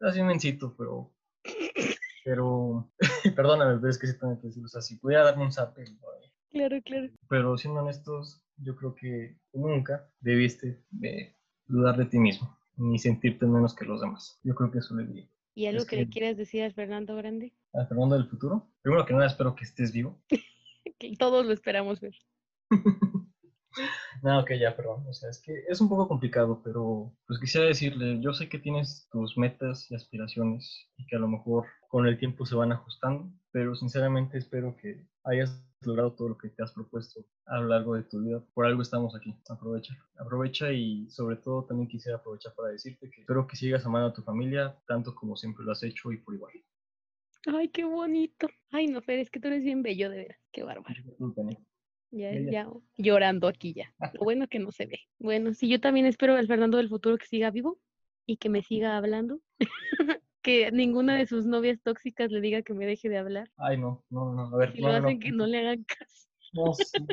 [0.00, 1.12] Así mencito, pero.
[2.24, 2.90] Pero.
[3.36, 4.66] perdóname, pero es que sí tengo que decirlo.
[4.66, 5.76] O sea, si pudiera darme un zap.
[6.50, 7.08] Claro, claro.
[7.28, 11.36] Pero siendo honestos, yo creo que nunca debiste de
[11.66, 14.38] dudar de ti mismo, ni sentirte menos que los demás.
[14.44, 15.28] Yo creo que eso le diría.
[15.54, 17.52] ¿Y algo que, le quieras decir al Fernando Grande?
[17.72, 18.68] Al Fernando del futuro.
[18.82, 20.20] Primero que nada, espero que estés vivo.
[20.98, 22.14] que todos lo esperamos ver.
[24.22, 25.04] No, ok, ya, perdón.
[25.08, 28.58] O sea, es que es un poco complicado, pero pues quisiera decirle, yo sé que
[28.58, 32.72] tienes tus metas y aspiraciones y que a lo mejor con el tiempo se van
[32.72, 37.68] ajustando, pero sinceramente espero que hayas logrado todo lo que te has propuesto a lo
[37.68, 38.42] largo de tu vida.
[38.54, 39.34] Por algo estamos aquí.
[39.48, 39.94] Aprovecha.
[40.18, 44.14] Aprovecha y sobre todo también quisiera aprovechar para decirte que espero que sigas amando a
[44.14, 46.52] tu familia tanto como siempre lo has hecho y por igual.
[47.46, 48.48] Ay, qué bonito.
[48.70, 50.38] Ay, no, Fer, es que tú eres bien bello, de veras.
[50.50, 50.94] Qué bárbaro.
[52.16, 53.92] Ya, ya, llorando aquí ya.
[54.12, 55.00] Lo bueno que no se ve.
[55.18, 57.80] Bueno, sí, yo también espero al Fernando del futuro que siga vivo
[58.24, 59.40] y que me siga hablando.
[60.40, 63.50] que ninguna de sus novias tóxicas le diga que me deje de hablar.
[63.56, 64.72] Ay, no, no, no, a ver.
[64.72, 66.28] Si lo hacen que no le hagan caso.
[66.52, 67.04] No, sí.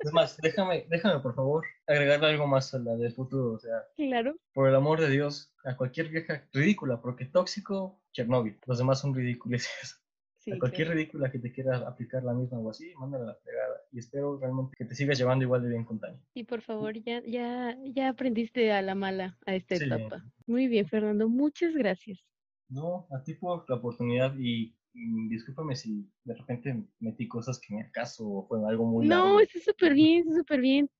[0.00, 3.82] Es más, déjame, déjame por favor agregarle algo más a la del futuro, o sea.
[3.96, 4.36] Claro.
[4.52, 8.58] Por el amor de Dios, a cualquier vieja ridícula, porque tóxico, Chernobyl.
[8.66, 9.62] Los demás son ridículos.
[10.52, 13.80] a cualquier ridícula que te quiera aplicar la misma o así, mándala la pegada.
[13.92, 16.20] Y espero realmente que te sigas llevando igual de bien con Tania.
[16.34, 20.24] Y por favor, ya, ya, ya aprendiste a la mala a esta etapa.
[20.46, 22.24] Muy bien, Fernando, muchas gracias.
[22.68, 27.82] No, a ti por la oportunidad y, discúlpame si de repente metí cosas que me
[27.82, 30.90] acaso o fue algo muy No, está súper bien, está súper bien.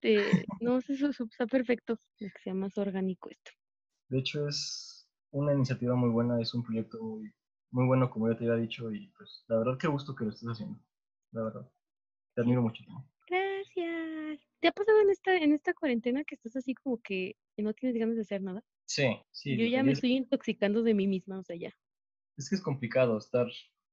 [0.61, 3.51] no, eso está perfecto, que sea más orgánico esto.
[4.09, 7.33] De hecho, es una iniciativa muy buena, es un proyecto muy
[7.71, 10.31] muy bueno, como ya te había dicho, y pues la verdad qué gusto que lo
[10.31, 10.79] estés haciendo,
[11.33, 11.71] la verdad.
[12.35, 12.85] Te admiro mucho.
[13.29, 14.41] Gracias.
[14.61, 17.99] ¿Te ha pasado en esta, en esta cuarentena que estás así como que no tienes
[17.99, 18.63] ganas de hacer nada?
[18.87, 19.57] Sí, sí.
[19.57, 21.73] Yo ya me estoy intoxicando de mí misma, o sea, ya.
[22.37, 23.47] Es que es complicado estar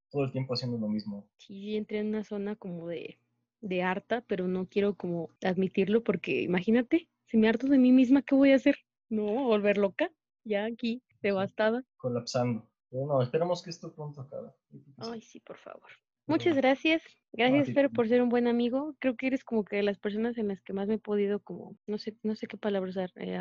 [0.10, 1.30] todo el tiempo haciendo lo mismo.
[1.38, 3.20] Sí, entré en una zona como de,
[3.62, 8.22] de harta, pero no quiero como admitirlo porque imagínate, si me harto de mí misma,
[8.22, 8.78] ¿qué voy a hacer?
[9.10, 10.12] No, volver loca,
[10.44, 11.84] ya aquí, devastada.
[11.98, 12.70] Colapsando.
[12.90, 14.52] Bueno, esperamos que esto pronto acabe.
[14.98, 15.90] Ay, sí, por favor.
[16.26, 17.02] Muchas gracias.
[17.32, 18.96] Gracias, Fer, por ser un buen amigo.
[19.00, 21.40] Creo que eres como que de las personas en las que más me he podido
[21.40, 23.40] como, no sé, no sé qué palabra usar, eh,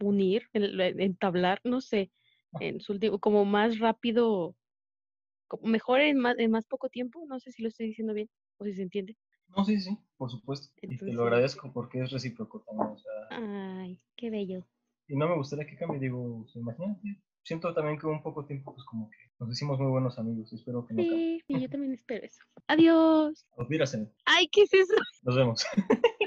[0.00, 2.12] unir, entablar, no sé,
[2.60, 4.54] en su último, como más rápido,
[5.62, 7.24] mejor en más, en más poco tiempo.
[7.26, 8.28] No sé si lo estoy diciendo bien
[8.58, 9.16] o si se entiende.
[9.48, 10.72] No, sí, sí, por supuesto.
[10.82, 12.90] y te lo agradezco porque es recíproco también.
[12.90, 14.64] O sea, Ay, qué bello.
[15.08, 18.84] Y no me gustaría que cambie, digo, imagínate, siento también que un poco tiempo, pues
[18.84, 20.52] como que nos hicimos muy buenos amigos.
[20.52, 21.02] Espero que no.
[21.02, 22.42] Sí, sí, yo también espero eso.
[22.68, 23.46] Adiós.
[24.24, 24.94] Ay, ¿qué es eso?
[25.22, 25.64] Nos vemos.